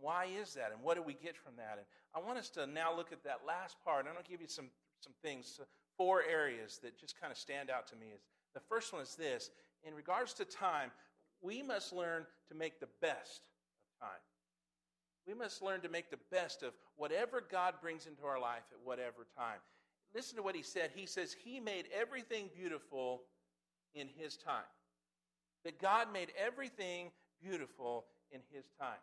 Why 0.00 0.26
is 0.40 0.54
that? 0.54 0.72
And 0.72 0.82
what 0.82 0.96
do 0.96 1.02
we 1.02 1.14
get 1.14 1.36
from 1.36 1.56
that? 1.56 1.76
And 1.78 1.86
I 2.14 2.26
want 2.26 2.38
us 2.38 2.48
to 2.50 2.66
now 2.66 2.94
look 2.94 3.12
at 3.12 3.22
that 3.24 3.40
last 3.46 3.76
part. 3.84 4.06
I'm 4.06 4.12
going 4.12 4.24
to 4.24 4.30
give 4.30 4.40
you 4.40 4.48
some, 4.48 4.70
some 5.00 5.12
things, 5.22 5.58
uh, 5.60 5.64
four 5.96 6.22
areas 6.22 6.80
that 6.82 6.98
just 6.98 7.20
kind 7.20 7.30
of 7.30 7.38
stand 7.38 7.70
out 7.70 7.86
to 7.88 7.96
me. 7.96 8.06
Is 8.14 8.22
The 8.54 8.60
first 8.60 8.92
one 8.92 9.02
is 9.02 9.14
this 9.14 9.50
in 9.84 9.94
regards 9.94 10.34
to 10.34 10.44
time, 10.44 10.90
we 11.42 11.62
must 11.62 11.92
learn 11.92 12.26
to 12.48 12.54
make 12.54 12.80
the 12.80 12.88
best 13.00 13.42
of 14.00 14.06
time. 14.06 14.20
We 15.26 15.34
must 15.34 15.62
learn 15.62 15.80
to 15.82 15.88
make 15.88 16.10
the 16.10 16.18
best 16.30 16.62
of 16.62 16.72
whatever 16.96 17.42
God 17.50 17.74
brings 17.80 18.06
into 18.06 18.24
our 18.24 18.40
life 18.40 18.64
at 18.72 18.78
whatever 18.84 19.26
time. 19.36 19.58
Listen 20.14 20.36
to 20.36 20.42
what 20.42 20.56
he 20.56 20.62
said. 20.62 20.90
He 20.94 21.06
says, 21.06 21.36
He 21.44 21.60
made 21.60 21.86
everything 21.94 22.50
beautiful 22.54 23.22
in 23.94 24.08
His 24.16 24.36
time. 24.36 24.64
That 25.64 25.80
God 25.80 26.12
made 26.12 26.32
everything 26.38 27.10
beautiful 27.40 28.06
in 28.32 28.40
His 28.50 28.64
time. 28.78 28.98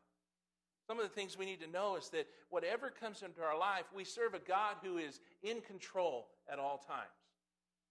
Some 0.87 0.99
of 0.99 1.03
the 1.03 1.13
things 1.13 1.37
we 1.37 1.45
need 1.45 1.59
to 1.59 1.69
know 1.69 1.97
is 1.97 2.09
that 2.09 2.27
whatever 2.49 2.89
comes 2.89 3.21
into 3.21 3.41
our 3.41 3.57
life, 3.57 3.83
we 3.93 4.05
serve 4.05 4.33
a 4.33 4.39
God 4.39 4.75
who 4.81 4.97
is 4.97 5.19
in 5.43 5.59
control 5.61 6.29
at 6.51 6.59
all 6.59 6.77
times. 6.77 7.09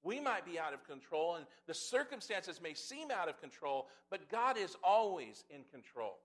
We 0.03 0.19
might 0.19 0.47
be 0.47 0.59
out 0.59 0.73
of 0.73 0.87
control, 0.87 1.35
and 1.35 1.47
the 1.67 1.75
circumstances 1.75 2.61
may 2.63 2.73
seem 2.75 3.11
out 3.11 3.29
of 3.29 3.41
control, 3.41 3.89
but 4.09 4.31
God 4.31 4.57
is 4.57 4.77
always 4.83 5.45
in 5.51 5.63
control. 5.71 6.17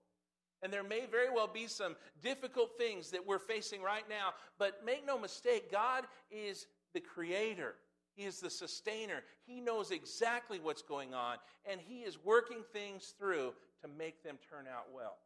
And 0.62 0.72
there 0.72 0.84
may 0.84 1.06
very 1.10 1.28
well 1.28 1.48
be 1.52 1.66
some 1.66 1.96
difficult 2.22 2.78
things 2.78 3.10
that 3.10 3.26
we're 3.26 3.40
facing 3.40 3.82
right 3.82 4.08
now, 4.08 4.30
but 4.58 4.84
make 4.84 5.04
no 5.04 5.18
mistake, 5.18 5.70
God 5.70 6.04
is 6.30 6.68
the 6.94 7.00
creator. 7.00 7.74
He 8.14 8.24
is 8.24 8.40
the 8.40 8.50
sustainer. 8.50 9.22
He 9.44 9.60
knows 9.60 9.90
exactly 9.90 10.60
what's 10.60 10.82
going 10.82 11.12
on, 11.12 11.36
and 11.68 11.80
He 11.80 12.00
is 12.00 12.16
working 12.24 12.62
things 12.72 13.14
through 13.18 13.52
to 13.82 13.88
make 13.88 14.22
them 14.22 14.38
turn 14.48 14.66
out 14.72 14.86
well. 14.94 15.16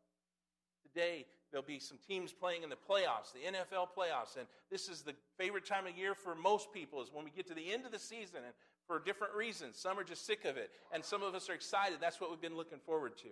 Today, 0.96 1.26
there'll 1.50 1.66
be 1.66 1.78
some 1.78 1.98
teams 2.08 2.32
playing 2.32 2.62
in 2.62 2.70
the 2.70 2.76
playoffs, 2.76 3.34
the 3.34 3.40
NFL 3.40 3.88
playoffs, 3.94 4.38
and 4.38 4.46
this 4.70 4.88
is 4.88 5.02
the 5.02 5.14
favorite 5.36 5.66
time 5.66 5.86
of 5.86 5.94
year 5.94 6.14
for 6.14 6.34
most 6.34 6.72
people 6.72 7.02
is 7.02 7.10
when 7.12 7.22
we 7.22 7.30
get 7.30 7.46
to 7.48 7.54
the 7.54 7.70
end 7.70 7.84
of 7.84 7.92
the 7.92 7.98
season, 7.98 8.38
and 8.46 8.54
for 8.86 8.98
different 8.98 9.34
reasons. 9.34 9.76
Some 9.76 9.98
are 9.98 10.04
just 10.04 10.24
sick 10.24 10.46
of 10.46 10.56
it, 10.56 10.70
and 10.92 11.04
some 11.04 11.22
of 11.22 11.34
us 11.34 11.50
are 11.50 11.52
excited. 11.52 11.98
That's 12.00 12.18
what 12.18 12.30
we've 12.30 12.40
been 12.40 12.56
looking 12.56 12.78
forward 12.78 13.18
to. 13.18 13.28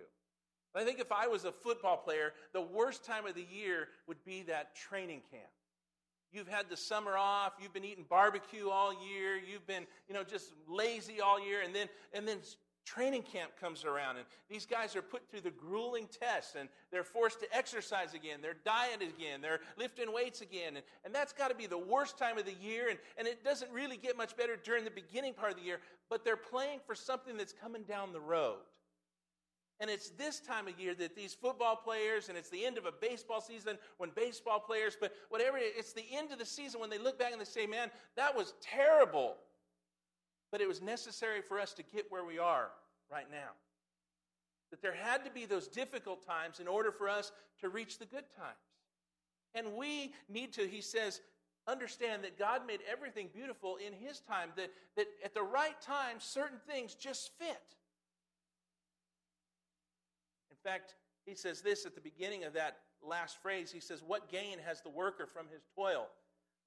I 0.75 0.83
think 0.83 0.99
if 0.99 1.11
I 1.11 1.25
was 1.25 1.45
a 1.45 1.51
football 1.51 1.97
player, 1.97 2.33
the 2.53 2.61
worst 2.61 3.03
time 3.03 3.25
of 3.25 3.33
the 3.33 3.47
year 3.51 3.87
would 4.07 4.23
be 4.23 4.43
that 4.43 4.75
training 4.75 5.21
camp. 5.31 5.49
You've 6.31 6.47
had 6.47 6.69
the 6.69 6.77
summer 6.77 7.17
off, 7.17 7.53
you've 7.59 7.73
been 7.73 7.85
eating 7.85 8.05
barbecue 8.07 8.69
all 8.69 8.91
year, 8.91 9.37
you've 9.37 9.65
been, 9.65 9.87
you 10.07 10.13
know, 10.13 10.23
just 10.23 10.51
lazy 10.67 11.19
all 11.19 11.43
year, 11.43 11.61
and 11.63 11.73
then 11.73 11.87
and 12.13 12.27
then 12.27 12.37
training 12.85 13.23
camp 13.23 13.51
comes 13.59 13.83
around 13.83 14.17
and 14.17 14.25
these 14.49 14.65
guys 14.65 14.95
are 14.95 15.01
put 15.01 15.29
through 15.29 15.41
the 15.41 15.51
grueling 15.51 16.07
tests 16.07 16.55
and 16.57 16.69
they're 16.91 17.03
forced 17.03 17.39
to 17.39 17.55
exercise 17.55 18.13
again 18.13 18.39
they're 18.41 18.57
dieting 18.63 19.09
again 19.09 19.41
they're 19.41 19.59
lifting 19.77 20.13
weights 20.13 20.41
again 20.41 20.77
and, 20.77 20.85
and 21.03 21.13
that's 21.13 21.33
got 21.33 21.49
to 21.49 21.55
be 21.55 21.65
the 21.65 21.77
worst 21.77 22.17
time 22.17 22.37
of 22.37 22.45
the 22.45 22.53
year 22.53 22.89
and, 22.89 22.99
and 23.17 23.27
it 23.27 23.43
doesn't 23.43 23.71
really 23.71 23.97
get 23.97 24.15
much 24.15 24.37
better 24.37 24.55
during 24.55 24.85
the 24.85 24.91
beginning 24.91 25.33
part 25.33 25.51
of 25.51 25.57
the 25.57 25.63
year 25.63 25.79
but 26.09 26.23
they're 26.23 26.37
playing 26.37 26.79
for 26.85 26.95
something 26.95 27.35
that's 27.35 27.53
coming 27.53 27.83
down 27.83 28.13
the 28.13 28.19
road 28.19 28.59
and 29.79 29.89
it's 29.89 30.11
this 30.11 30.39
time 30.39 30.67
of 30.67 30.79
year 30.79 30.95
that 30.95 31.15
these 31.15 31.33
football 31.33 31.75
players, 31.75 32.29
and 32.29 32.37
it's 32.37 32.49
the 32.49 32.65
end 32.65 32.77
of 32.77 32.85
a 32.85 32.93
baseball 32.93 33.41
season 33.41 33.77
when 33.97 34.09
baseball 34.15 34.59
players, 34.59 34.95
but 34.99 35.13
whatever, 35.29 35.57
it's 35.59 35.91
the 35.91 36.05
end 36.13 36.31
of 36.31 36.39
the 36.39 36.45
season 36.45 36.79
when 36.79 36.89
they 36.89 36.97
look 36.97 37.19
back 37.19 37.33
and 37.33 37.41
they 37.41 37.45
say, 37.45 37.65
man, 37.65 37.91
that 38.15 38.35
was 38.35 38.53
terrible. 38.61 39.35
But 40.51 40.61
it 40.61 40.67
was 40.67 40.81
necessary 40.81 41.41
for 41.41 41.59
us 41.59 41.73
to 41.73 41.83
get 41.83 42.05
where 42.09 42.23
we 42.23 42.39
are 42.39 42.69
right 43.11 43.29
now. 43.29 43.51
That 44.71 44.81
there 44.81 44.93
had 44.93 45.25
to 45.25 45.31
be 45.31 45.45
those 45.45 45.67
difficult 45.67 46.25
times 46.25 46.59
in 46.59 46.67
order 46.67 46.91
for 46.91 47.09
us 47.09 47.31
to 47.61 47.69
reach 47.69 47.99
the 47.99 48.05
good 48.05 48.25
times. 48.37 48.55
And 49.53 49.75
we 49.75 50.13
need 50.29 50.53
to, 50.53 50.67
he 50.67 50.81
says, 50.81 51.21
understand 51.67 52.23
that 52.23 52.37
God 52.37 52.67
made 52.67 52.81
everything 52.89 53.29
beautiful 53.33 53.77
in 53.77 53.93
his 53.93 54.19
time, 54.19 54.49
that, 54.55 54.71
that 54.95 55.07
at 55.23 55.33
the 55.33 55.43
right 55.43 55.79
time, 55.81 56.17
certain 56.19 56.59
things 56.67 56.93
just 56.93 57.31
fit 57.39 57.75
In 60.65 60.71
fact, 60.71 60.95
he 61.27 61.35
says 61.35 61.61
this 61.61 61.85
at 61.85 61.93
the 61.93 62.01
beginning 62.01 62.43
of 62.43 62.53
that 62.53 62.77
last 63.03 63.39
phrase. 63.39 63.71
He 63.71 63.79
says, 63.79 64.01
What 64.01 64.31
gain 64.31 64.57
has 64.65 64.81
the 64.81 64.89
worker 64.89 65.27
from 65.27 65.45
his 65.53 65.61
toil? 65.75 66.07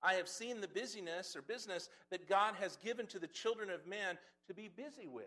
I 0.03 0.15
have 0.15 0.29
seen 0.29 0.61
the 0.61 0.69
busyness 0.69 1.35
or 1.35 1.43
business 1.43 1.89
that 2.11 2.29
God 2.29 2.55
has 2.61 2.77
given 2.77 3.07
to 3.09 3.19
the 3.19 3.27
children 3.27 3.71
of 3.71 3.87
men 3.87 4.17
to 4.47 4.55
be 4.55 4.69
busy 4.69 5.07
with. 5.07 5.27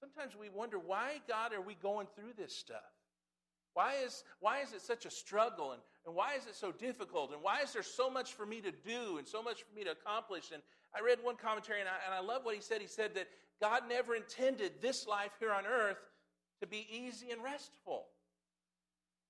Sometimes 0.00 0.36
we 0.38 0.50
wonder, 0.50 0.78
why, 0.78 1.20
God, 1.26 1.54
are 1.54 1.62
we 1.62 1.74
going 1.74 2.06
through 2.14 2.32
this 2.36 2.54
stuff? 2.54 2.76
Why 3.72 3.94
is, 4.04 4.22
why 4.40 4.60
is 4.60 4.72
it 4.72 4.82
such 4.82 5.06
a 5.06 5.10
struggle? 5.10 5.72
And, 5.72 5.80
and 6.06 6.14
why 6.14 6.34
is 6.34 6.46
it 6.46 6.54
so 6.54 6.70
difficult? 6.70 7.32
And 7.32 7.42
why 7.42 7.60
is 7.62 7.72
there 7.72 7.82
so 7.82 8.10
much 8.10 8.34
for 8.34 8.46
me 8.46 8.60
to 8.60 8.70
do 8.70 9.18
and 9.18 9.26
so 9.26 9.42
much 9.42 9.62
for 9.62 9.74
me 9.74 9.82
to 9.84 9.92
accomplish? 9.92 10.50
And 10.52 10.62
I 10.94 11.00
read 11.00 11.18
one 11.22 11.36
commentary, 11.36 11.80
and 11.80 11.88
I, 11.88 11.96
and 12.06 12.14
I 12.14 12.20
love 12.20 12.44
what 12.44 12.54
he 12.54 12.60
said. 12.60 12.80
He 12.80 12.86
said 12.86 13.14
that 13.14 13.28
God 13.60 13.82
never 13.88 14.14
intended 14.14 14.72
this 14.80 15.06
life 15.06 15.32
here 15.40 15.52
on 15.52 15.64
earth 15.66 15.98
to 16.60 16.66
be 16.66 16.86
easy 16.90 17.30
and 17.30 17.42
restful. 17.42 18.06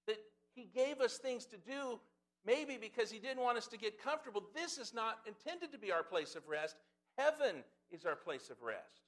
That 0.07 0.19
He 0.55 0.69
gave 0.75 1.01
us 1.01 1.19
things 1.19 1.47
to 1.47 1.57
do, 1.57 2.01
maybe 2.47 2.79
because 2.81 3.11
He 3.11 3.19
didn't 3.19 3.43
want 3.43 3.59
us 3.59 3.67
to 3.69 3.79
get 3.79 4.03
comfortable. 4.03 4.43
This 4.55 4.79
is 4.79 4.95
not 4.95 5.19
intended 5.27 5.73
to 5.73 5.79
be 5.79 5.93
our 5.93 6.03
place 6.03 6.35
of 6.35 6.49
rest. 6.49 6.77
Heaven 7.19 7.65
is 7.91 8.05
our 8.05 8.17
place 8.17 8.51
of 8.51 8.63
rest. 8.63 9.03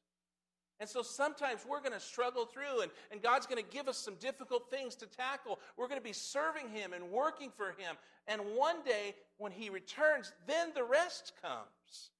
And 0.79 0.89
so 0.89 1.03
sometimes 1.03 1.63
we're 1.67 1.81
going 1.81 1.93
to 1.93 2.01
struggle 2.01 2.45
through, 2.45 2.83
and, 2.83 2.91
and 3.11 3.23
God's 3.23 3.47
going 3.47 3.63
to 3.63 3.71
give 3.71 3.89
us 3.89 3.97
some 3.97 4.15
difficult 4.17 4.71
things 4.71 4.95
to 4.97 5.07
tackle. 5.07 5.59
We're 5.77 5.89
going 5.89 6.01
to 6.01 6.05
be 6.05 6.13
serving 6.13 6.69
Him 6.69 6.93
and 6.93 7.11
working 7.11 7.51
for 7.57 7.69
Him. 7.69 7.97
And 8.29 8.43
one 8.55 8.83
day, 8.85 9.15
when 9.39 9.53
He 9.53 9.71
returns, 9.71 10.33
then 10.47 10.73
the 10.75 10.85
rest 10.85 11.33
comes. 11.43 12.11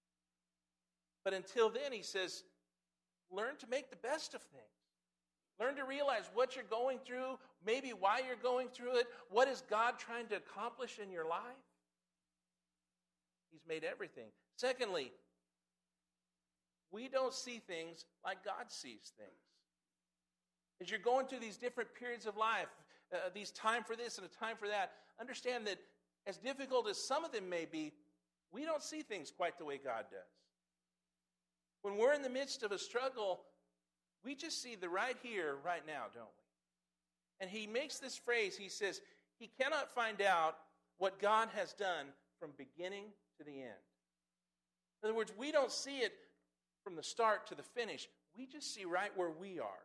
But 1.23 1.35
until 1.35 1.69
then, 1.69 1.93
He 1.93 2.03
says, 2.03 2.45
learn 3.31 3.57
to 3.59 3.67
make 3.69 3.91
the 3.91 3.97
best 3.97 4.35
of 4.35 4.41
things. 4.43 4.65
Learn 5.61 5.77
to 5.77 5.85
realize 5.85 6.31
what 6.35 6.55
you're 6.55 6.65
going 6.65 6.99
through, 6.99 7.39
maybe 7.67 7.91
why 7.91 8.21
you're 8.27 8.37
going 8.41 8.69
through 8.69 8.97
it. 8.97 9.07
What 9.29 9.49
is 9.49 9.63
God 9.69 9.99
trying 9.99 10.29
to 10.29 10.37
accomplish 10.37 10.99
in 11.03 11.11
your 11.11 11.29
life? 11.29 11.41
He's 13.51 13.67
made 13.69 13.85
everything. 13.85 14.29
Secondly, 14.57 15.13
we 16.93 17.09
don't 17.09 17.35
see 17.35 17.59
things 17.59 18.05
like 18.25 18.45
God 18.45 18.67
sees 18.69 19.13
things. 19.19 19.31
As 20.81 20.91
you're 20.91 21.01
going 21.01 21.27
through 21.27 21.41
these 21.41 21.57
different 21.57 21.93
periods 21.95 22.27
of 22.27 22.37
life, 22.37 22.69
uh, 23.13 23.17
these 23.35 23.51
time 23.51 23.83
for 23.83 23.97
this 23.97 24.19
and 24.19 24.27
a 24.27 24.45
time 24.45 24.57
for 24.57 24.69
that, 24.69 24.93
understand 25.21 25.67
that 25.67 25.79
as 26.27 26.37
difficult 26.37 26.89
as 26.89 26.99
some 26.99 27.25
of 27.25 27.33
them 27.33 27.49
may 27.49 27.65
be, 27.65 27.93
we 28.53 28.65
don't 28.65 28.83
see 28.83 29.03
things 29.03 29.31
quite 29.31 29.59
the 29.59 29.65
way 29.65 29.79
God 29.83 30.05
does. 30.11 30.21
When 31.83 31.97
we're 31.97 32.15
in 32.15 32.23
the 32.23 32.31
midst 32.31 32.63
of 32.63 32.73
a 32.73 32.79
struggle, 32.79 33.41
we 34.25 34.35
just 34.35 34.63
see 34.63 34.75
the 34.75 34.89
right 34.89 35.17
here, 35.23 35.57
right 35.65 35.87
now, 35.87 36.05
don't 36.15 36.25
we? 36.25 36.46
And 37.41 37.51
he 37.51 37.67
makes 37.67 37.99
this 37.99 38.17
phrase 38.17 38.57
he 38.57 38.69
says, 38.69 39.01
He 39.39 39.51
cannot 39.61 39.95
find 39.95 40.23
out 40.23 40.57
what 40.99 41.21
God 41.21 41.49
has 41.55 41.73
done 41.73 42.07
from 42.41 42.51
beginning 42.57 43.05
to 43.39 43.45
the 43.45 43.63
end. 43.63 43.85
In 45.03 45.09
other 45.09 45.15
words, 45.17 45.33
we 45.37 45.53
don't 45.53 45.71
see 45.71 45.99
it 45.99 46.13
from 46.83 46.97
the 46.97 47.03
start 47.03 47.47
to 47.49 47.55
the 47.55 47.63
finish. 47.63 48.09
We 48.37 48.47
just 48.47 48.75
see 48.75 48.85
right 48.85 49.11
where 49.17 49.31
we 49.31 49.59
are. 49.59 49.85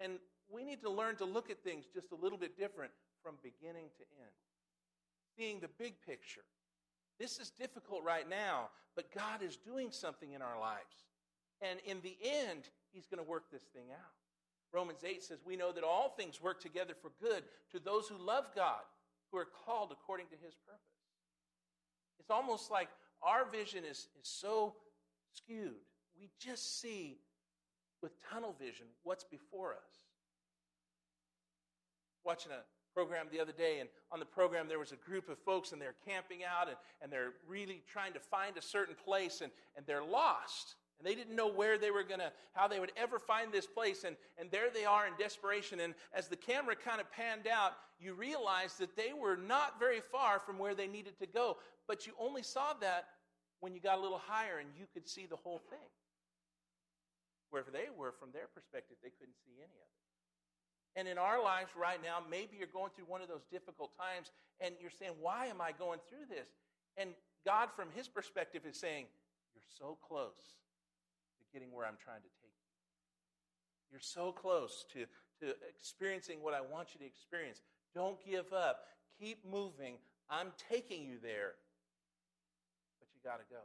And 0.00 0.18
we 0.52 0.64
need 0.64 0.80
to 0.82 0.90
learn 0.90 1.16
to 1.16 1.24
look 1.24 1.50
at 1.50 1.62
things 1.62 1.84
just 1.92 2.12
a 2.12 2.14
little 2.14 2.38
bit 2.38 2.56
different 2.56 2.92
from 3.22 3.36
beginning 3.42 3.86
to 3.96 4.04
end. 4.20 4.32
Seeing 5.36 5.60
the 5.60 5.68
big 5.78 5.94
picture. 6.06 6.44
This 7.18 7.38
is 7.38 7.50
difficult 7.50 8.02
right 8.04 8.28
now, 8.28 8.68
but 8.96 9.12
God 9.14 9.42
is 9.42 9.56
doing 9.56 9.90
something 9.90 10.32
in 10.32 10.42
our 10.42 10.58
lives. 10.58 11.06
And 11.60 11.78
in 11.84 12.00
the 12.02 12.16
end, 12.22 12.68
He's 12.92 13.06
going 13.06 13.22
to 13.22 13.28
work 13.28 13.44
this 13.50 13.62
thing 13.74 13.86
out. 13.92 14.23
Romans 14.74 15.04
8 15.04 15.22
says, 15.22 15.38
We 15.46 15.56
know 15.56 15.72
that 15.72 15.84
all 15.84 16.10
things 16.10 16.42
work 16.42 16.60
together 16.60 16.94
for 17.00 17.12
good 17.20 17.44
to 17.70 17.78
those 17.78 18.08
who 18.08 18.18
love 18.18 18.46
God, 18.54 18.82
who 19.30 19.38
are 19.38 19.46
called 19.64 19.92
according 19.92 20.26
to 20.26 20.36
his 20.44 20.54
purpose. 20.66 20.80
It's 22.18 22.30
almost 22.30 22.70
like 22.70 22.88
our 23.22 23.46
vision 23.50 23.84
is, 23.84 24.08
is 24.20 24.28
so 24.28 24.74
skewed. 25.32 25.74
We 26.18 26.30
just 26.38 26.80
see 26.80 27.18
with 28.02 28.12
tunnel 28.30 28.54
vision 28.58 28.86
what's 29.02 29.24
before 29.24 29.72
us. 29.72 30.04
Watching 32.24 32.52
a 32.52 32.62
program 32.94 33.26
the 33.30 33.40
other 33.40 33.52
day, 33.52 33.80
and 33.80 33.88
on 34.12 34.20
the 34.20 34.26
program 34.26 34.68
there 34.68 34.78
was 34.78 34.92
a 34.92 34.96
group 34.96 35.28
of 35.28 35.38
folks, 35.38 35.72
and 35.72 35.80
they're 35.80 35.96
camping 36.06 36.40
out, 36.44 36.68
and, 36.68 36.76
and 37.02 37.12
they're 37.12 37.32
really 37.46 37.82
trying 37.90 38.12
to 38.12 38.20
find 38.20 38.56
a 38.56 38.62
certain 38.62 38.94
place, 38.94 39.40
and, 39.40 39.50
and 39.76 39.86
they're 39.86 40.04
lost. 40.04 40.76
And 40.98 41.06
they 41.06 41.14
didn't 41.14 41.34
know 41.34 41.48
where 41.48 41.76
they 41.76 41.90
were 41.90 42.04
going 42.04 42.20
to, 42.20 42.32
how 42.52 42.68
they 42.68 42.78
would 42.78 42.92
ever 42.96 43.18
find 43.18 43.52
this 43.52 43.66
place. 43.66 44.04
And, 44.04 44.16
and 44.38 44.50
there 44.50 44.70
they 44.72 44.84
are 44.84 45.06
in 45.06 45.12
desperation. 45.18 45.80
And 45.80 45.94
as 46.12 46.28
the 46.28 46.36
camera 46.36 46.76
kind 46.76 47.00
of 47.00 47.10
panned 47.10 47.46
out, 47.46 47.72
you 47.98 48.14
realized 48.14 48.78
that 48.78 48.96
they 48.96 49.12
were 49.12 49.36
not 49.36 49.78
very 49.78 50.00
far 50.00 50.38
from 50.38 50.58
where 50.58 50.74
they 50.74 50.86
needed 50.86 51.18
to 51.18 51.26
go. 51.26 51.56
But 51.88 52.06
you 52.06 52.12
only 52.18 52.42
saw 52.42 52.74
that 52.80 53.06
when 53.60 53.74
you 53.74 53.80
got 53.80 53.98
a 53.98 54.02
little 54.02 54.20
higher 54.24 54.58
and 54.58 54.68
you 54.78 54.86
could 54.92 55.08
see 55.08 55.26
the 55.26 55.36
whole 55.36 55.60
thing. 55.70 55.88
Wherever 57.50 57.70
they 57.70 57.86
were, 57.96 58.12
from 58.18 58.30
their 58.32 58.48
perspective, 58.52 58.96
they 59.02 59.10
couldn't 59.10 59.36
see 59.44 59.54
any 59.58 59.78
of 59.78 59.88
it. 59.88 60.04
And 60.96 61.08
in 61.08 61.18
our 61.18 61.42
lives 61.42 61.70
right 61.76 62.00
now, 62.02 62.18
maybe 62.30 62.56
you're 62.56 62.70
going 62.70 62.90
through 62.94 63.06
one 63.06 63.20
of 63.20 63.28
those 63.28 63.44
difficult 63.50 63.90
times 63.98 64.30
and 64.60 64.74
you're 64.80 64.90
saying, 64.90 65.12
Why 65.20 65.46
am 65.46 65.60
I 65.60 65.72
going 65.72 65.98
through 66.08 66.26
this? 66.28 66.48
And 66.96 67.10
God, 67.44 67.68
from 67.74 67.88
His 67.94 68.06
perspective, 68.06 68.62
is 68.68 68.78
saying, 68.78 69.06
You're 69.54 69.70
so 69.78 69.98
close 70.06 70.38
getting 71.54 71.70
where 71.70 71.86
I'm 71.86 71.96
trying 72.02 72.26
to 72.26 72.32
take 72.42 72.50
you. 72.50 72.68
You're 73.94 74.02
so 74.02 74.34
close 74.34 74.84
to, 74.92 75.06
to 75.38 75.54
experiencing 75.70 76.42
what 76.42 76.50
I 76.52 76.58
want 76.58 76.90
you 76.92 76.98
to 76.98 77.06
experience. 77.06 77.62
Don't 77.94 78.18
give 78.26 78.50
up. 78.50 78.90
Keep 79.22 79.46
moving. 79.46 80.02
I'm 80.26 80.50
taking 80.58 81.06
you 81.06 81.22
there. 81.22 81.54
But 82.98 83.06
you 83.14 83.22
got 83.22 83.38
to 83.38 83.46
go. 83.46 83.62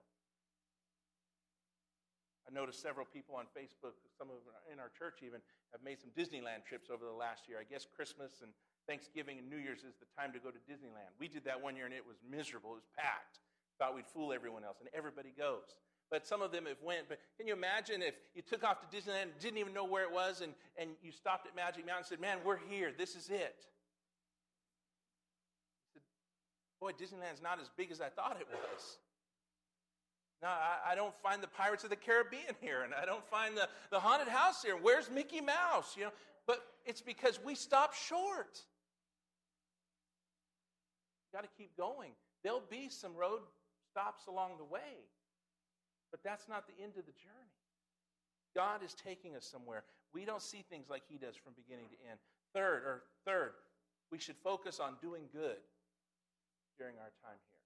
I 2.45 2.53
noticed 2.53 2.81
several 2.81 3.09
people 3.09 3.33
on 3.33 3.49
Facebook, 3.57 3.97
some 4.13 4.29
of 4.29 4.37
them 4.45 4.53
in 4.69 4.77
our 4.77 4.93
church 4.93 5.25
even, 5.25 5.41
have 5.73 5.81
made 5.81 5.97
some 5.97 6.13
Disneyland 6.13 6.65
trips 6.65 6.93
over 6.93 7.05
the 7.05 7.13
last 7.13 7.49
year. 7.49 7.57
I 7.57 7.65
guess 7.65 7.85
Christmas 7.89 8.45
and 8.45 8.53
Thanksgiving 8.85 9.37
and 9.37 9.49
New 9.49 9.61
Year's 9.61 9.85
is 9.85 9.97
the 10.01 10.09
time 10.17 10.33
to 10.33 10.41
go 10.41 10.49
to 10.49 10.61
Disneyland. 10.65 11.13
We 11.21 11.29
did 11.29 11.45
that 11.45 11.61
one 11.61 11.77
year 11.77 11.85
and 11.85 11.93
it 11.93 12.05
was 12.05 12.17
miserable. 12.25 12.73
It 12.77 12.85
was 12.85 12.89
packed. 12.97 13.41
Thought 13.77 13.95
we'd 13.95 14.09
fool 14.11 14.33
everyone 14.33 14.65
else, 14.65 14.77
and 14.81 14.89
everybody 14.91 15.31
goes. 15.31 15.77
But 16.09 16.25
some 16.25 16.41
of 16.41 16.51
them 16.51 16.65
have 16.65 16.81
went. 16.83 17.07
But 17.07 17.19
can 17.37 17.47
you 17.47 17.53
imagine 17.53 18.01
if 18.01 18.15
you 18.33 18.41
took 18.41 18.63
off 18.63 18.77
to 18.81 18.87
Disneyland, 18.95 19.27
didn't 19.39 19.59
even 19.59 19.73
know 19.73 19.85
where 19.85 20.03
it 20.03 20.11
was, 20.11 20.41
and, 20.41 20.53
and 20.77 20.89
you 21.03 21.11
stopped 21.11 21.45
at 21.47 21.55
Magic 21.55 21.85
Mountain 21.85 21.99
and 21.99 22.07
said, 22.07 22.19
Man, 22.19 22.37
we're 22.43 22.57
here. 22.69 22.91
This 22.97 23.15
is 23.15 23.29
it. 23.29 23.65
Said, 25.93 26.01
Boy, 26.79 26.91
Disneyland's 26.91 27.43
not 27.43 27.59
as 27.61 27.69
big 27.77 27.91
as 27.91 28.01
I 28.01 28.09
thought 28.09 28.37
it 28.39 28.47
was. 28.49 28.97
Now, 30.41 30.49
I, 30.49 30.93
I, 30.93 30.95
don't 30.95 31.13
find 31.21 31.43
the 31.43 31.47
Pirates 31.47 31.83
of 31.83 31.89
the 31.89 31.97
Caribbean 31.97 32.55
here, 32.61 32.83
and 32.83 32.93
I 32.93 33.05
don't 33.05 33.25
find 33.27 33.57
the, 33.57 33.67
the 33.91 33.99
haunted 33.99 34.29
house 34.29 34.63
here. 34.63 34.77
Where's 34.81 35.11
Mickey 35.11 35.41
Mouse? 35.41 35.95
You 35.97 36.05
know, 36.05 36.11
but 36.47 36.65
it's 36.85 37.01
because 37.01 37.39
we 37.43 37.55
stopped 37.55 37.97
short. 37.97 38.61
Got 41.33 41.43
to 41.43 41.49
keep 41.57 41.75
going. 41.75 42.11
There'll 42.43 42.63
be 42.69 42.87
some 42.89 43.15
road 43.15 43.41
stops 43.91 44.27
along 44.27 44.51
the 44.57 44.63
way, 44.63 45.03
but 46.11 46.23
that's 46.23 46.47
not 46.47 46.67
the 46.67 46.83
end 46.83 46.93
of 46.97 47.05
the 47.05 47.13
journey. 47.13 47.55
God 48.55 48.83
is 48.83 48.93
taking 48.93 49.35
us 49.35 49.45
somewhere. 49.45 49.83
We 50.13 50.25
don't 50.25 50.41
see 50.41 50.63
things 50.69 50.89
like 50.89 51.03
He 51.07 51.17
does 51.17 51.35
from 51.35 51.53
beginning 51.55 51.89
to 51.89 52.09
end. 52.09 52.19
Third, 52.53 52.83
or 52.83 53.03
third, 53.25 53.51
we 54.11 54.17
should 54.17 54.37
focus 54.37 54.79
on 54.79 54.95
doing 55.01 55.23
good 55.31 55.61
during 56.77 56.95
our 56.97 57.11
time 57.23 57.37
here. 57.49 57.59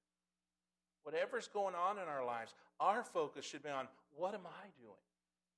Whatever's 1.04 1.48
going 1.48 1.76
on 1.76 1.98
in 1.98 2.08
our 2.08 2.26
lives, 2.26 2.54
our 2.80 3.04
focus 3.04 3.46
should 3.46 3.64
be 3.64 3.70
on 3.70 3.88
what 4.16 4.34
am 4.34 4.46
I 4.46 4.68
doing? 4.80 4.98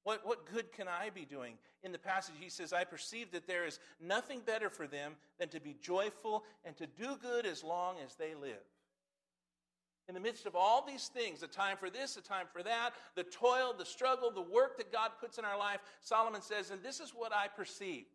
What, 0.03 0.21
what 0.23 0.45
good 0.51 0.71
can 0.71 0.87
I 0.87 1.09
be 1.09 1.25
doing? 1.25 1.55
In 1.83 1.91
the 1.91 1.97
passage, 1.97 2.35
he 2.39 2.49
says, 2.49 2.73
I 2.73 2.83
perceive 2.83 3.31
that 3.31 3.47
there 3.47 3.65
is 3.65 3.79
nothing 3.99 4.41
better 4.45 4.69
for 4.69 4.85
them 4.85 5.13
than 5.39 5.49
to 5.49 5.59
be 5.59 5.75
joyful 5.81 6.43
and 6.63 6.77
to 6.77 6.85
do 6.85 7.17
good 7.19 7.47
as 7.47 7.63
long 7.63 7.95
as 8.05 8.13
they 8.15 8.35
live. 8.35 8.61
In 10.07 10.13
the 10.13 10.19
midst 10.19 10.45
of 10.45 10.55
all 10.55 10.85
these 10.85 11.07
things, 11.07 11.41
a 11.41 11.47
time 11.47 11.77
for 11.77 11.89
this, 11.89 12.15
a 12.15 12.21
time 12.21 12.45
for 12.53 12.61
that, 12.61 12.91
the 13.15 13.23
toil, 13.23 13.73
the 13.75 13.85
struggle, 13.85 14.29
the 14.29 14.41
work 14.41 14.77
that 14.77 14.91
God 14.91 15.11
puts 15.19 15.39
in 15.39 15.45
our 15.45 15.57
life, 15.57 15.79
Solomon 16.01 16.41
says, 16.41 16.69
and 16.69 16.83
this 16.83 16.99
is 16.99 17.11
what 17.15 17.33
I 17.33 17.47
perceive 17.47 18.05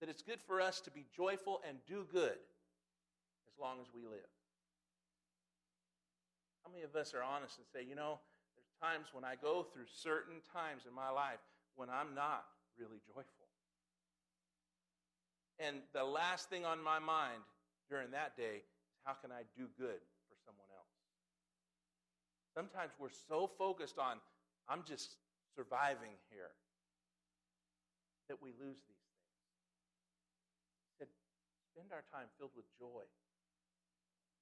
that 0.00 0.08
it's 0.08 0.22
good 0.22 0.40
for 0.46 0.60
us 0.60 0.80
to 0.82 0.90
be 0.90 1.06
joyful 1.16 1.60
and 1.66 1.78
do 1.86 2.06
good 2.12 2.36
as 3.48 3.58
long 3.58 3.78
as 3.80 3.86
we 3.94 4.02
live. 4.02 4.28
How 6.62 6.70
many 6.70 6.84
of 6.84 6.94
us 6.94 7.14
are 7.14 7.22
honest 7.22 7.58
and 7.58 7.66
say, 7.72 7.88
you 7.88 7.94
know, 7.94 8.18
there's 8.54 8.68
times 8.80 9.08
when 9.12 9.24
I 9.24 9.34
go 9.34 9.62
through 9.62 9.86
certain 9.92 10.36
times 10.52 10.82
in 10.88 10.94
my 10.94 11.10
life 11.10 11.40
when 11.74 11.88
I'm 11.90 12.14
not 12.14 12.44
really 12.78 13.00
joyful? 13.06 13.48
And 15.58 15.76
the 15.92 16.04
last 16.04 16.50
thing 16.50 16.64
on 16.64 16.82
my 16.82 16.98
mind 16.98 17.42
during 17.88 18.10
that 18.10 18.36
day 18.36 18.62
is 18.62 18.98
how 19.04 19.12
can 19.12 19.30
I 19.30 19.42
do 19.56 19.66
good? 19.78 20.00
Sometimes 22.54 22.92
we're 22.98 23.14
so 23.28 23.50
focused 23.58 23.98
on, 23.98 24.18
I'm 24.68 24.82
just 24.86 25.16
surviving 25.54 26.14
here, 26.30 26.54
that 28.28 28.40
we 28.40 28.50
lose 28.56 28.78
these 28.88 29.02
things. 29.10 29.28
He 30.86 30.92
said, 30.96 31.08
spend 31.74 31.92
our 31.92 32.06
time 32.14 32.30
filled 32.38 32.54
with 32.56 32.64
joy. 32.78 33.04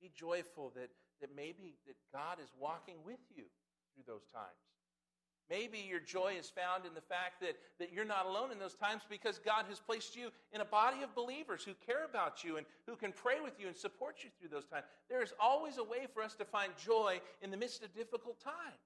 Be 0.01 0.12
joyful 0.14 0.70
that 0.77 0.90
that 1.22 1.31
maybe 1.35 1.79
that 1.87 1.94
God 2.12 2.42
is 2.42 2.51
walking 2.59 2.98
with 3.07 3.22
you 3.31 3.46
through 3.94 4.03
those 4.11 4.27
times. 4.35 4.72
Maybe 5.53 5.85
your 5.87 6.01
joy 6.01 6.37
is 6.41 6.49
found 6.49 6.87
in 6.87 6.95
the 6.95 7.03
fact 7.03 7.43
that, 7.43 7.57
that 7.79 7.93
you're 7.93 8.07
not 8.07 8.25
alone 8.25 8.53
in 8.53 8.59
those 8.59 8.73
times 8.73 9.03
because 9.11 9.38
God 9.38 9.67
has 9.69 9.79
placed 9.79 10.17
you 10.17 10.31
in 10.51 10.62
a 10.62 10.65
body 10.65 11.03
of 11.03 11.15
believers 11.15 11.62
who 11.62 11.73
care 11.85 12.07
about 12.09 12.43
you 12.43 12.57
and 12.57 12.65
who 12.87 12.97
can 12.97 13.12
pray 13.12 13.38
with 13.45 13.61
you 13.61 13.67
and 13.67 13.77
support 13.77 14.25
you 14.25 14.31
through 14.41 14.49
those 14.49 14.65
times. 14.65 14.87
There 15.11 15.23
is 15.23 15.35
always 15.38 15.77
a 15.77 15.85
way 15.85 16.07
for 16.15 16.23
us 16.23 16.35
to 16.37 16.47
find 16.47 16.73
joy 16.83 17.21
in 17.43 17.51
the 17.51 17.59
midst 17.59 17.85
of 17.85 17.93
difficult 17.95 18.41
times. 18.41 18.81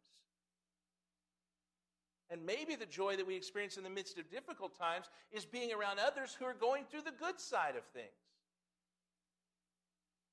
And 2.31 2.44
maybe 2.44 2.74
the 2.74 2.87
joy 2.87 3.14
that 3.14 3.24
we 3.24 3.37
experience 3.37 3.76
in 3.76 3.85
the 3.85 3.90
midst 3.90 4.18
of 4.18 4.29
difficult 4.29 4.76
times 4.76 5.07
is 5.31 5.44
being 5.44 5.72
around 5.72 6.00
others 6.00 6.35
who 6.37 6.46
are 6.46 6.57
going 6.59 6.83
through 6.90 7.02
the 7.02 7.14
good 7.16 7.38
side 7.38 7.76
of 7.76 7.85
things. 7.94 8.11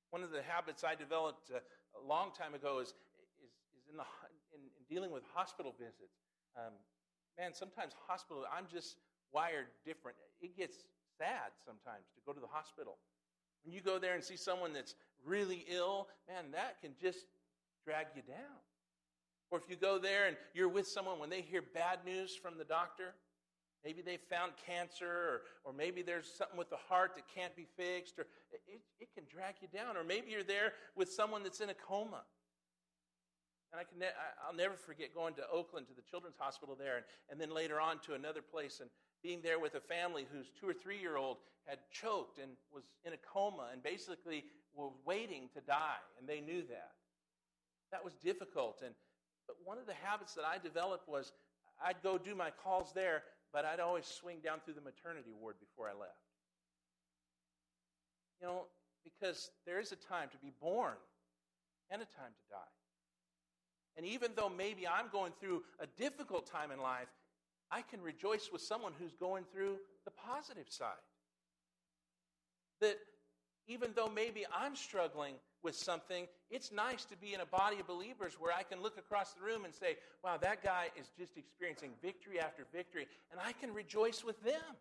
One 0.10 0.24
of 0.24 0.32
the 0.32 0.42
habits 0.42 0.84
I 0.84 0.96
developed 0.96 1.52
uh, 1.54 1.60
a 1.94 2.02
long 2.08 2.32
time 2.36 2.56
ago 2.56 2.80
is, 2.80 2.88
is, 2.88 3.54
in, 3.92 3.98
the, 3.98 4.06
in, 4.56 4.62
in 4.62 4.84
dealing 4.90 5.12
with 5.12 5.22
hospital 5.36 5.76
visits. 5.78 6.23
Um, 6.56 6.74
man, 7.38 7.54
sometimes 7.54 7.94
hospital, 8.08 8.44
I'm 8.56 8.66
just 8.72 8.98
wired 9.32 9.68
different. 9.86 10.18
It 10.42 10.56
gets 10.56 10.78
sad 11.18 11.52
sometimes 11.66 12.06
to 12.16 12.22
go 12.26 12.34
to 12.34 12.40
the 12.40 12.48
hospital. 12.48 12.98
When 13.64 13.74
you 13.74 13.82
go 13.82 13.98
there 13.98 14.14
and 14.14 14.24
see 14.24 14.38
someone 14.38 14.74
that's 14.74 14.96
really 15.26 15.66
ill, 15.70 16.10
man, 16.28 16.52
that 16.52 16.82
can 16.82 16.92
just 17.02 17.26
drag 17.86 18.08
you 18.16 18.22
down. 18.22 18.60
Or 19.52 19.60
if 19.60 19.70
you 19.70 19.76
go 19.76 20.00
there 20.00 20.28
and 20.28 20.36
you're 20.54 20.70
with 20.70 20.88
someone 20.88 21.20
when 21.20 21.30
they 21.30 21.42
hear 21.42 21.62
bad 21.62 22.00
news 22.06 22.36
from 22.36 22.58
the 22.58 22.64
doctor, 22.64 23.14
maybe 23.86 24.02
they 24.02 24.18
found 24.18 24.54
cancer, 24.66 25.06
or, 25.06 25.42
or 25.64 25.74
maybe 25.74 26.02
there's 26.02 26.28
something 26.28 26.58
with 26.58 26.70
the 26.70 26.78
heart 26.90 27.16
that 27.16 27.24
can't 27.34 27.56
be 27.56 27.68
fixed, 27.78 28.18
or 28.18 28.26
it, 28.52 28.82
it 29.00 29.10
can 29.14 29.24
drag 29.32 29.56
you 29.62 29.68
down. 29.74 29.96
Or 29.96 30.04
maybe 30.04 30.32
you're 30.32 30.44
there 30.44 30.74
with 30.96 31.12
someone 31.12 31.44
that's 31.44 31.62
in 31.62 31.70
a 31.70 31.74
coma. 31.74 32.24
And 33.74 33.82
I 33.82 33.84
can 33.84 33.98
ne- 33.98 34.14
I'll 34.46 34.56
never 34.56 34.76
forget 34.76 35.16
going 35.16 35.34
to 35.34 35.50
Oakland 35.52 35.88
to 35.88 35.96
the 35.96 36.04
Children's 36.04 36.38
Hospital 36.38 36.78
there, 36.78 36.98
and, 36.98 37.06
and 37.32 37.42
then 37.42 37.50
later 37.50 37.82
on 37.82 37.98
to 38.06 38.14
another 38.14 38.44
place, 38.44 38.80
and 38.80 38.90
being 39.24 39.42
there 39.42 39.58
with 39.58 39.74
a 39.74 39.80
family 39.80 40.28
whose 40.32 40.46
two 40.60 40.70
or 40.70 40.74
three 40.74 41.00
year 41.00 41.18
old 41.18 41.38
had 41.66 41.80
choked 41.92 42.38
and 42.38 42.52
was 42.72 42.84
in 43.04 43.14
a 43.14 43.18
coma 43.18 43.70
and 43.72 43.82
basically 43.82 44.44
was 44.76 44.94
waiting 45.06 45.50
to 45.56 45.62
die, 45.62 45.98
and 46.20 46.30
they 46.30 46.40
knew 46.40 46.62
that. 46.70 46.92
That 47.92 48.06
was 48.06 48.14
difficult. 48.24 48.82
And, 48.86 48.94
but 49.48 49.56
one 49.64 49.80
of 49.80 49.88
the 49.88 49.96
habits 50.04 50.36
that 50.36 50.46
I 50.46 50.60
developed 50.60 51.10
was 51.10 51.32
I'd 51.84 52.02
go 52.04 52.20
do 52.20 52.36
my 52.36 52.52
calls 52.64 52.92
there, 52.94 53.24
but 53.52 53.66
I'd 53.66 53.80
always 53.80 54.06
swing 54.06 54.38
down 54.44 54.60
through 54.64 54.76
the 54.76 54.82
maternity 54.82 55.32
ward 55.34 55.56
before 55.60 55.90
I 55.90 55.94
left. 55.94 56.22
You 58.40 58.48
know, 58.48 58.66
because 59.04 59.50
there 59.66 59.80
is 59.80 59.92
a 59.92 59.96
time 59.96 60.30
to 60.30 60.38
be 60.38 60.52
born 60.62 60.94
and 61.90 62.02
a 62.02 62.06
time 62.06 62.34
to 62.38 62.46
die. 62.52 62.83
And 63.96 64.06
even 64.06 64.32
though 64.36 64.50
maybe 64.50 64.88
I'm 64.88 65.10
going 65.12 65.34
through 65.40 65.64
a 65.80 65.88
difficult 66.00 66.48
time 66.48 66.72
in 66.72 66.80
life, 66.80 67.08
I 67.72 67.82
can 67.82 68.02
rejoice 68.02 68.50
with 68.52 68.62
someone 68.62 68.94
who's 69.00 69.16
going 69.16 69.46
through 69.52 69.78
the 70.06 70.12
positive 70.12 70.66
side. 70.70 70.90
That 72.82 72.98
even 73.68 73.92
though 73.96 74.10
maybe 74.10 74.46
I'm 74.54 74.76
struggling 74.76 75.36
with 75.64 75.76
something, 75.76 76.28
it's 76.50 76.72
nice 76.72 77.06
to 77.06 77.16
be 77.16 77.34
in 77.34 77.40
a 77.40 77.46
body 77.46 77.80
of 77.80 77.88
believers 77.88 78.34
where 78.40 78.52
I 78.52 78.64
can 78.64 78.82
look 78.82 78.98
across 78.98 79.34
the 79.34 79.42
room 79.42 79.64
and 79.64 79.74
say, 79.74 79.98
wow, 80.24 80.38
that 80.42 80.64
guy 80.64 80.88
is 81.00 81.08
just 81.18 81.38
experiencing 81.38 81.92
victory 82.02 82.40
after 82.40 82.66
victory, 82.74 83.08
and 83.32 83.40
I 83.40 83.54
can 83.54 83.74
rejoice 83.74 84.24
with 84.24 84.42
them. 84.44 84.76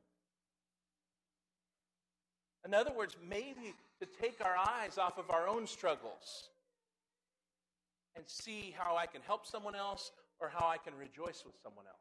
In 2.64 2.74
other 2.74 2.92
words, 2.92 3.16
maybe 3.28 3.74
to 4.00 4.06
take 4.20 4.44
our 4.44 4.56
eyes 4.56 4.98
off 4.98 5.18
of 5.18 5.30
our 5.30 5.48
own 5.48 5.66
struggles 5.66 6.48
and 8.16 8.24
see 8.26 8.74
how 8.76 8.96
I 8.96 9.06
can 9.06 9.22
help 9.26 9.46
someone 9.46 9.74
else 9.74 10.12
or 10.40 10.48
how 10.48 10.66
I 10.68 10.76
can 10.76 10.94
rejoice 10.94 11.44
with 11.44 11.54
someone 11.62 11.86
else. 11.86 11.96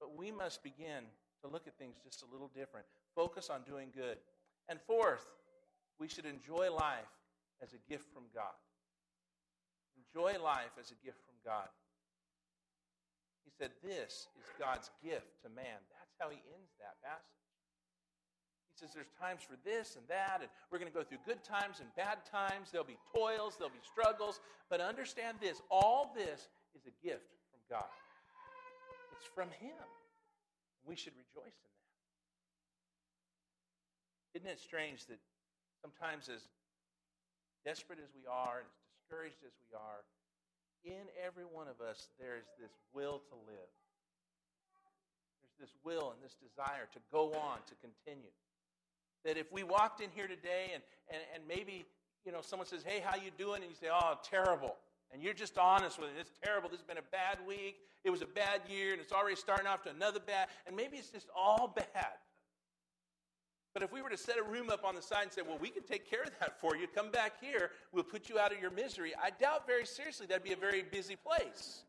But 0.00 0.16
we 0.16 0.30
must 0.30 0.62
begin 0.62 1.04
to 1.42 1.48
look 1.48 1.66
at 1.66 1.78
things 1.78 1.96
just 2.02 2.22
a 2.22 2.26
little 2.32 2.50
different. 2.54 2.86
Focus 3.14 3.50
on 3.50 3.62
doing 3.62 3.88
good. 3.94 4.18
And 4.68 4.80
fourth, 4.80 5.24
we 5.98 6.08
should 6.08 6.26
enjoy 6.26 6.72
life 6.72 7.10
as 7.62 7.72
a 7.72 7.90
gift 7.90 8.12
from 8.12 8.24
God. 8.34 8.58
Enjoy 9.96 10.42
life 10.42 10.74
as 10.80 10.90
a 10.90 10.98
gift 11.04 11.18
from 11.24 11.36
God. 11.44 11.68
He 13.44 13.50
said, 13.50 13.70
This 13.82 14.28
is 14.38 14.46
God's 14.58 14.90
gift 15.02 15.42
to 15.42 15.48
man. 15.48 15.78
That's 15.90 16.14
how 16.18 16.30
he 16.30 16.42
ends 16.54 16.72
that 16.78 16.98
passage. 17.02 17.41
Says 18.82 18.98
there's 18.98 19.14
times 19.14 19.46
for 19.46 19.54
this 19.62 19.94
and 19.94 20.02
that, 20.10 20.42
and 20.42 20.50
we're 20.66 20.82
going 20.82 20.90
to 20.90 20.96
go 20.96 21.06
through 21.06 21.22
good 21.22 21.46
times 21.46 21.78
and 21.78 21.86
bad 21.94 22.26
times. 22.26 22.74
There'll 22.74 22.82
be 22.82 22.98
toils, 23.14 23.54
there'll 23.54 23.70
be 23.70 23.78
struggles. 23.86 24.42
But 24.66 24.82
understand 24.82 25.38
this 25.38 25.62
all 25.70 26.10
this 26.18 26.50
is 26.74 26.82
a 26.90 26.94
gift 26.98 27.30
from 27.54 27.62
God, 27.70 27.94
it's 29.14 29.30
from 29.30 29.54
Him. 29.62 29.86
We 30.82 30.98
should 30.98 31.14
rejoice 31.14 31.54
in 31.62 31.70
that. 34.34 34.42
Isn't 34.42 34.50
it 34.50 34.58
strange 34.58 35.06
that 35.06 35.22
sometimes, 35.78 36.26
as 36.26 36.42
desperate 37.62 38.02
as 38.02 38.10
we 38.18 38.26
are 38.26 38.66
and 38.66 38.66
as 38.66 38.82
discouraged 38.98 39.46
as 39.46 39.54
we 39.62 39.78
are, 39.78 40.02
in 40.82 41.06
every 41.22 41.46
one 41.46 41.70
of 41.70 41.78
us, 41.78 42.10
there's 42.18 42.50
this 42.58 42.74
will 42.90 43.22
to 43.30 43.38
live. 43.46 43.70
There's 45.38 45.70
this 45.70 45.74
will 45.86 46.10
and 46.10 46.18
this 46.18 46.34
desire 46.34 46.90
to 46.90 47.00
go 47.14 47.30
on, 47.38 47.62
to 47.70 47.78
continue. 47.78 48.34
That 49.24 49.36
if 49.36 49.52
we 49.52 49.62
walked 49.62 50.00
in 50.00 50.10
here 50.14 50.26
today 50.26 50.70
and, 50.74 50.82
and, 51.08 51.20
and 51.34 51.42
maybe 51.46 51.86
you 52.24 52.32
know 52.32 52.40
someone 52.40 52.66
says, 52.66 52.82
Hey, 52.84 53.02
how 53.04 53.16
you 53.16 53.30
doing? 53.36 53.62
And 53.62 53.70
you 53.70 53.76
say, 53.76 53.88
Oh, 53.92 54.18
terrible. 54.28 54.76
And 55.12 55.22
you're 55.22 55.34
just 55.34 55.58
honest 55.58 55.98
with 55.98 56.08
it. 56.08 56.20
It's 56.20 56.30
terrible. 56.42 56.70
This 56.70 56.80
has 56.80 56.86
been 56.86 56.98
a 56.98 57.10
bad 57.10 57.38
week. 57.46 57.76
It 58.02 58.10
was 58.10 58.22
a 58.22 58.26
bad 58.26 58.62
year, 58.68 58.92
and 58.92 59.00
it's 59.00 59.12
already 59.12 59.36
starting 59.36 59.66
off 59.66 59.82
to 59.82 59.90
another 59.90 60.20
bad. 60.20 60.48
And 60.66 60.74
maybe 60.74 60.96
it's 60.96 61.10
just 61.10 61.28
all 61.36 61.68
bad. 61.76 62.16
But 63.74 63.82
if 63.82 63.92
we 63.92 64.02
were 64.02 64.10
to 64.10 64.16
set 64.16 64.38
a 64.38 64.42
room 64.42 64.68
up 64.70 64.84
on 64.84 64.94
the 64.94 65.02
side 65.02 65.22
and 65.22 65.32
say, 65.32 65.42
well, 65.42 65.58
we 65.58 65.70
can 65.70 65.82
take 65.82 66.08
care 66.08 66.22
of 66.22 66.30
that 66.40 66.60
for 66.60 66.76
you, 66.76 66.86
come 66.86 67.10
back 67.10 67.34
here, 67.40 67.70
we'll 67.90 68.04
put 68.04 68.28
you 68.28 68.38
out 68.38 68.52
of 68.52 68.60
your 68.60 68.70
misery, 68.70 69.12
I 69.20 69.30
doubt 69.30 69.66
very 69.66 69.86
seriously 69.86 70.26
that'd 70.26 70.42
be 70.42 70.52
a 70.52 70.56
very 70.56 70.82
busy 70.82 71.16
place. 71.16 71.84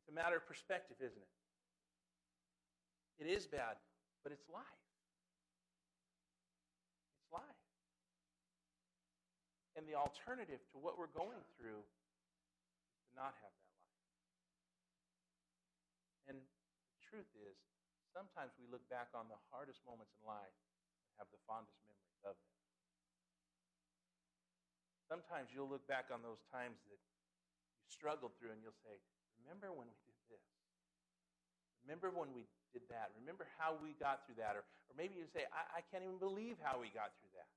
It's 0.00 0.10
a 0.10 0.12
matter 0.12 0.36
of 0.36 0.46
perspective, 0.46 0.96
isn't 0.98 1.16
it? 1.16 1.39
It 3.20 3.28
is 3.28 3.44
bad, 3.44 3.76
but 4.24 4.32
it's 4.32 4.48
life. 4.48 4.64
It's 7.20 7.28
life. 7.28 7.60
And 9.76 9.84
the 9.84 9.92
alternative 9.92 10.64
to 10.72 10.80
what 10.80 10.96
we're 10.96 11.12
going 11.12 11.44
through 11.60 11.84
is 11.84 12.96
to 13.04 13.12
not 13.12 13.36
have 13.44 13.52
that 13.52 13.72
life. 13.76 14.00
And 16.32 16.36
the 16.40 17.00
truth 17.04 17.28
is, 17.44 17.60
sometimes 18.08 18.56
we 18.56 18.64
look 18.72 18.82
back 18.88 19.12
on 19.12 19.28
the 19.28 19.36
hardest 19.52 19.84
moments 19.84 20.16
in 20.16 20.24
life 20.24 20.56
and 21.04 21.12
have 21.20 21.28
the 21.28 21.40
fondest 21.44 21.76
memories 21.84 22.24
of 22.24 22.34
them. 22.40 22.56
Sometimes 25.04 25.52
you'll 25.52 25.68
look 25.68 25.84
back 25.84 26.08
on 26.08 26.24
those 26.24 26.40
times 26.48 26.80
that 26.88 26.96
you 26.96 27.20
struggled 27.84 28.32
through 28.40 28.56
and 28.56 28.64
you'll 28.64 28.80
say, 28.80 28.96
Remember 29.44 29.68
when 29.76 29.90
we 29.90 29.98
did 30.08 30.16
this? 30.30 30.46
Remember 31.82 32.08
when 32.12 32.30
we 32.32 32.46
did 32.70 32.86
that? 32.90 33.10
Remember 33.18 33.46
how 33.58 33.76
we 33.78 33.94
got 33.98 34.26
through 34.26 34.38
that? 34.42 34.54
Or, 34.54 34.62
or 34.62 34.94
maybe 34.94 35.18
you 35.18 35.26
say, 35.30 35.46
I, 35.50 35.78
I 35.78 35.86
can't 35.90 36.02
even 36.06 36.18
believe 36.18 36.58
how 36.62 36.78
we 36.78 36.90
got 36.90 37.14
through 37.18 37.34
that. 37.34 37.50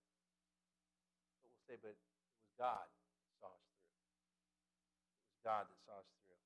But 1.41 1.53
we'll 1.53 1.65
say, 1.69 1.75
But 1.77 1.93
it 1.93 2.01
was 2.01 2.11
God 2.57 2.85
that 2.85 3.29
saw 3.41 3.49
us 3.49 3.65
through. 3.73 3.93
It 5.21 5.29
was 5.29 5.39
God 5.45 5.65
that 5.69 5.79
saw 5.85 5.95
us 6.01 6.09
through. 6.25 6.41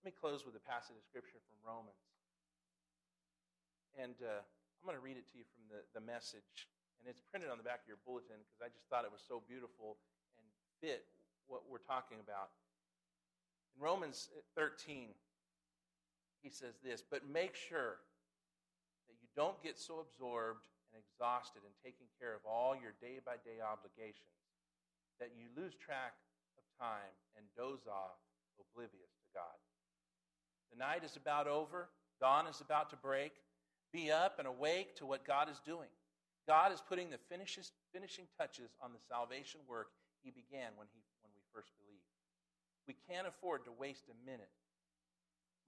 Let 0.00 0.04
me 0.10 0.14
close 0.16 0.48
with 0.48 0.56
a 0.56 0.64
passage 0.64 0.96
of 0.96 1.04
scripture 1.04 1.40
from 1.44 1.60
Romans. 1.60 2.00
And 3.98 4.16
uh, 4.24 4.40
I'm 4.40 4.84
going 4.88 4.96
to 4.96 5.04
read 5.04 5.20
it 5.20 5.28
to 5.28 5.36
you 5.36 5.44
from 5.52 5.68
the, 5.68 5.84
the 5.92 6.00
message. 6.00 6.70
And 7.00 7.08
it's 7.08 7.20
printed 7.20 7.52
on 7.52 7.60
the 7.60 7.66
back 7.66 7.84
of 7.84 7.88
your 7.88 8.00
bulletin 8.04 8.40
because 8.40 8.60
I 8.64 8.72
just 8.72 8.88
thought 8.88 9.04
it 9.04 9.12
was 9.12 9.20
so 9.20 9.44
beautiful 9.44 10.00
and 10.40 10.44
fit 10.80 11.04
what 11.52 11.68
we're 11.68 11.84
talking 11.84 12.16
about. 12.20 12.52
In 13.76 13.84
Romans 13.84 14.32
13, 14.56 15.12
he 16.42 16.50
says 16.50 16.76
this 16.82 17.02
But 17.02 17.28
make 17.28 17.54
sure 17.54 18.00
that 19.08 19.16
you 19.20 19.28
don't 19.36 19.60
get 19.62 19.78
so 19.78 20.00
absorbed 20.00 20.66
and 20.90 20.98
exhausted 20.98 21.62
in 21.62 21.72
taking 21.84 22.10
care 22.18 22.34
of 22.34 22.42
all 22.44 22.74
your 22.74 22.96
day 23.00 23.20
by 23.24 23.38
day 23.46 23.62
obligations 23.62 24.34
that 25.20 25.36
you 25.36 25.52
lose 25.52 25.76
track 25.76 26.16
of 26.56 26.64
time 26.80 27.14
and 27.36 27.44
doze 27.56 27.84
off, 27.86 28.18
oblivious 28.56 29.12
to 29.20 29.28
God. 29.36 29.56
The 30.72 30.80
night 30.80 31.04
is 31.04 31.16
about 31.16 31.46
over, 31.46 31.92
dawn 32.20 32.48
is 32.48 32.60
about 32.60 32.90
to 32.90 32.96
break. 32.96 33.32
Be 33.92 34.10
up 34.10 34.38
and 34.38 34.46
awake 34.46 34.94
to 34.96 35.06
what 35.06 35.26
God 35.26 35.50
is 35.50 35.60
doing. 35.66 35.90
God 36.46 36.72
is 36.72 36.80
putting 36.80 37.10
the 37.10 37.18
finishes, 37.28 37.72
finishing 37.92 38.24
touches 38.38 38.70
on 38.82 38.92
the 38.92 39.02
salvation 39.10 39.60
work 39.68 39.90
He 40.22 40.30
began 40.30 40.72
when, 40.78 40.86
he, 40.94 41.02
when 41.22 41.30
we 41.34 41.42
first 41.52 41.74
believed. 41.76 42.06
We 42.86 42.94
can't 43.06 43.26
afford 43.26 43.64
to 43.66 43.72
waste 43.72 44.06
a 44.08 44.16
minute. 44.24 44.50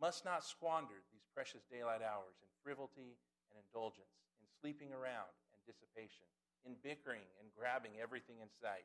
Must 0.03 0.27
not 0.27 0.43
squander 0.43 0.99
these 1.15 1.23
precious 1.31 1.63
daylight 1.71 2.03
hours 2.03 2.35
in 2.43 2.51
frivolity 2.67 3.15
and 3.47 3.55
indulgence, 3.55 4.19
in 4.43 4.51
sleeping 4.59 4.91
around 4.91 5.31
and 5.55 5.63
dissipation, 5.63 6.27
in 6.67 6.75
bickering 6.83 7.23
and 7.39 7.55
grabbing 7.55 8.03
everything 8.03 8.43
in 8.43 8.51
sight. 8.51 8.83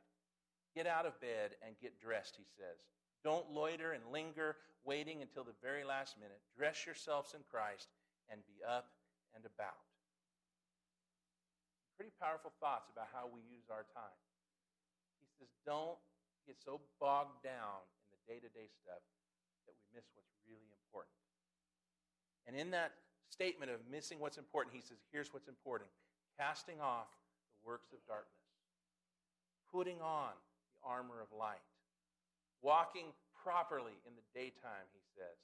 Get 0.78 0.86
out 0.86 1.10
of 1.10 1.18
bed 1.18 1.58
and 1.58 1.74
get 1.82 1.98
dressed, 1.98 2.38
he 2.38 2.46
says. 2.54 2.86
Don't 3.26 3.50
loiter 3.50 3.98
and 3.98 4.14
linger, 4.14 4.62
waiting 4.86 5.18
until 5.18 5.42
the 5.42 5.58
very 5.58 5.82
last 5.82 6.14
minute. 6.22 6.38
Dress 6.54 6.86
yourselves 6.86 7.34
in 7.34 7.42
Christ 7.50 7.90
and 8.30 8.46
be 8.46 8.62
up 8.62 8.86
and 9.34 9.42
about. 9.42 9.82
Pretty 11.98 12.14
powerful 12.22 12.54
thoughts 12.62 12.94
about 12.94 13.10
how 13.10 13.26
we 13.26 13.42
use 13.50 13.66
our 13.74 13.90
time. 13.90 14.22
He 15.18 15.26
says, 15.34 15.50
don't 15.66 15.98
get 16.46 16.62
so 16.62 16.78
bogged 17.02 17.42
down 17.42 17.82
in 18.06 18.14
the 18.14 18.22
day 18.30 18.38
to 18.38 18.46
day 18.54 18.70
stuff 18.70 19.02
that 19.68 19.76
we 19.76 19.86
miss 19.92 20.08
what's 20.16 20.32
really 20.48 20.72
important. 20.72 21.12
And 22.48 22.56
in 22.56 22.72
that 22.72 22.96
statement 23.28 23.68
of 23.68 23.84
missing 23.92 24.16
what's 24.16 24.40
important, 24.40 24.72
he 24.72 24.80
says, 24.80 24.96
here's 25.12 25.36
what's 25.36 25.48
important 25.48 25.92
casting 26.40 26.80
off 26.80 27.10
the 27.52 27.66
works 27.66 27.90
of 27.92 27.98
darkness, 28.06 28.46
putting 29.68 30.00
on 30.00 30.32
the 30.70 30.78
armor 30.86 31.18
of 31.20 31.28
light, 31.34 31.66
walking 32.62 33.10
properly 33.34 33.98
in 34.06 34.14
the 34.14 34.26
daytime, 34.30 34.86
he 34.94 35.02
says, 35.18 35.34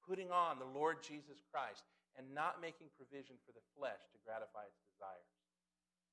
putting 0.00 0.32
on 0.32 0.56
the 0.56 0.64
Lord 0.72 1.04
Jesus 1.04 1.44
Christ 1.52 1.84
and 2.16 2.24
not 2.32 2.64
making 2.64 2.88
provision 2.96 3.36
for 3.44 3.52
the 3.52 3.62
flesh 3.76 4.00
to 4.10 4.18
gratify 4.24 4.64
its 4.64 4.80
desires. 4.88 5.28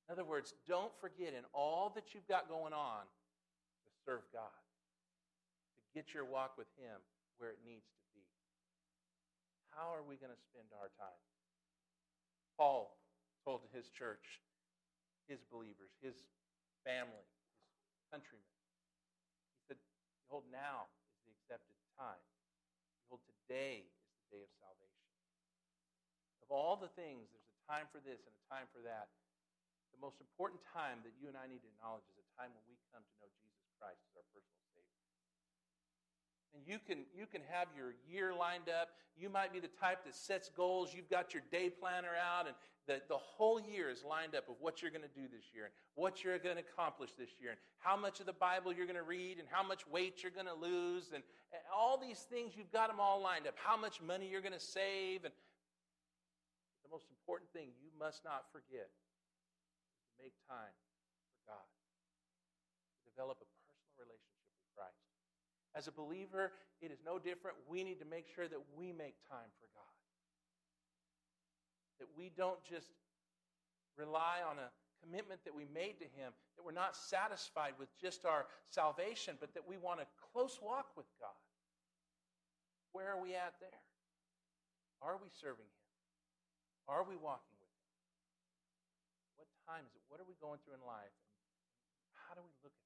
In 0.06 0.12
other 0.12 0.28
words, 0.28 0.54
don't 0.68 0.92
forget 1.00 1.32
in 1.32 1.42
all 1.56 1.90
that 1.96 2.14
you've 2.14 2.28
got 2.28 2.52
going 2.52 2.76
on 2.76 3.08
to 3.08 3.90
serve 4.04 4.22
God, 4.30 4.54
to 5.74 5.80
get 5.96 6.12
your 6.12 6.28
walk 6.28 6.54
with 6.54 6.68
Him 6.78 7.00
where 7.36 7.52
it 7.52 7.60
needs 7.64 7.86
to 7.86 8.04
be. 8.12 8.24
How 9.72 9.92
are 9.92 10.04
we 10.04 10.16
going 10.16 10.32
to 10.32 10.44
spend 10.52 10.72
our 10.76 10.88
time? 10.96 11.22
Paul 12.56 12.96
told 13.44 13.68
his 13.70 13.92
church, 13.92 14.40
his 15.28 15.44
believers, 15.52 15.92
his 16.00 16.16
family, 16.80 17.28
his 17.92 18.02
countrymen, 18.08 18.48
he 19.52 19.62
said, 19.68 19.78
Behold, 20.24 20.48
now 20.48 20.88
is 21.12 21.28
the 21.28 21.32
accepted 21.36 21.76
time. 22.00 22.24
Behold, 23.04 23.20
today 23.28 23.84
is 23.84 24.16
the 24.26 24.40
day 24.40 24.42
of 24.42 24.50
salvation. 24.58 25.06
Of 26.46 26.54
all 26.54 26.78
the 26.78 26.90
things, 26.94 27.28
there's 27.30 27.44
a 27.44 27.58
time 27.66 27.86
for 27.90 28.00
this 28.00 28.22
and 28.22 28.32
a 28.32 28.44
time 28.46 28.70
for 28.70 28.80
that. 28.86 29.12
The 29.96 30.04
most 30.04 30.20
important 30.20 30.60
time 30.68 31.00
that 31.08 31.16
you 31.16 31.32
and 31.32 31.40
I 31.40 31.48
need 31.48 31.64
to 31.64 31.70
acknowledge 31.72 32.04
is 32.12 32.20
a 32.20 32.28
time 32.36 32.52
when 32.52 32.64
we 32.68 32.76
come 32.92 33.00
to 33.00 33.14
know 33.16 33.32
Jesus 33.40 33.64
Christ 33.80 33.96
as 34.12 34.12
our 34.20 34.28
personal 34.28 34.60
Savior. 34.68 34.75
And 36.56 36.64
you 36.64 36.80
can, 36.80 37.04
you 37.12 37.28
can 37.28 37.42
have 37.52 37.68
your 37.76 37.92
year 38.08 38.32
lined 38.32 38.72
up. 38.72 38.96
You 39.12 39.28
might 39.28 39.52
be 39.52 39.60
the 39.60 39.68
type 39.76 40.08
that 40.08 40.16
sets 40.16 40.48
goals. 40.48 40.96
You've 40.96 41.12
got 41.12 41.36
your 41.36 41.44
day 41.52 41.68
planner 41.68 42.16
out, 42.16 42.48
and 42.48 42.56
the, 42.88 43.04
the 43.12 43.20
whole 43.20 43.60
year 43.60 43.92
is 43.92 44.00
lined 44.08 44.32
up 44.32 44.48
of 44.48 44.56
what 44.60 44.80
you're 44.80 44.90
going 44.90 45.04
to 45.04 45.12
do 45.12 45.28
this 45.28 45.52
year, 45.52 45.68
and 45.68 45.74
what 46.00 46.24
you're 46.24 46.40
going 46.40 46.56
to 46.56 46.64
accomplish 46.64 47.12
this 47.12 47.36
year, 47.36 47.52
and 47.52 47.60
how 47.80 47.96
much 47.96 48.20
of 48.20 48.26
the 48.26 48.36
Bible 48.36 48.72
you're 48.72 48.88
going 48.88 48.96
to 48.96 49.04
read, 49.04 49.36
and 49.36 49.44
how 49.52 49.60
much 49.60 49.84
weight 49.84 50.24
you're 50.24 50.32
going 50.32 50.48
to 50.48 50.56
lose, 50.56 51.12
and, 51.12 51.20
and 51.52 51.60
all 51.68 52.00
these 52.00 52.24
things, 52.24 52.56
you've 52.56 52.72
got 52.72 52.88
them 52.88 53.00
all 53.00 53.20
lined 53.20 53.44
up. 53.44 53.56
How 53.60 53.76
much 53.76 54.00
money 54.00 54.28
you're 54.28 54.44
going 54.44 54.56
to 54.56 54.60
save, 54.60 55.28
and 55.28 55.34
the 56.84 56.88
most 56.88 57.12
important 57.12 57.52
thing 57.52 57.68
you 57.84 57.92
must 58.00 58.24
not 58.24 58.48
forget 58.48 58.88
is 58.88 60.00
to 60.08 60.12
make 60.24 60.32
time 60.48 60.72
for 61.28 61.52
God, 61.52 61.68
to 62.96 63.00
develop 63.12 63.36
a 63.44 63.48
personal 63.60 64.08
relationship 64.08 64.52
with 64.56 64.68
Christ. 64.72 65.04
As 65.76 65.86
a 65.88 65.92
believer, 65.92 66.52
it 66.80 66.90
is 66.90 67.04
no 67.04 67.20
different. 67.20 67.60
We 67.68 67.84
need 67.84 68.00
to 68.00 68.08
make 68.08 68.24
sure 68.32 68.48
that 68.48 68.62
we 68.72 68.96
make 68.96 69.20
time 69.28 69.52
for 69.60 69.68
God. 69.76 69.96
That 72.00 72.08
we 72.16 72.32
don't 72.32 72.62
just 72.64 72.88
rely 74.00 74.40
on 74.40 74.56
a 74.56 74.72
commitment 75.04 75.44
that 75.44 75.52
we 75.54 75.68
made 75.68 76.00
to 76.00 76.08
Him, 76.16 76.32
that 76.56 76.64
we're 76.64 76.72
not 76.72 76.96
satisfied 76.96 77.76
with 77.76 77.92
just 78.00 78.24
our 78.24 78.48
salvation, 78.72 79.36
but 79.36 79.52
that 79.52 79.68
we 79.68 79.76
want 79.76 80.00
a 80.00 80.08
close 80.32 80.56
walk 80.64 80.96
with 80.96 81.06
God. 81.20 81.36
Where 82.96 83.12
are 83.12 83.20
we 83.20 83.36
at 83.36 83.60
there? 83.60 83.84
Are 85.04 85.20
we 85.20 85.28
serving 85.28 85.68
Him? 85.68 85.84
Are 86.88 87.04
we 87.04 87.20
walking 87.20 87.52
with 87.60 87.68
Him? 87.68 87.84
What 89.36 89.48
time 89.68 89.84
is 89.84 89.92
it? 89.92 90.00
What 90.08 90.24
are 90.24 90.28
we 90.28 90.40
going 90.40 90.56
through 90.64 90.80
in 90.80 90.84
life? 90.88 91.16
And 92.08 92.16
how 92.24 92.32
do 92.32 92.40
we 92.40 92.56
look 92.64 92.72
at? 92.72 92.85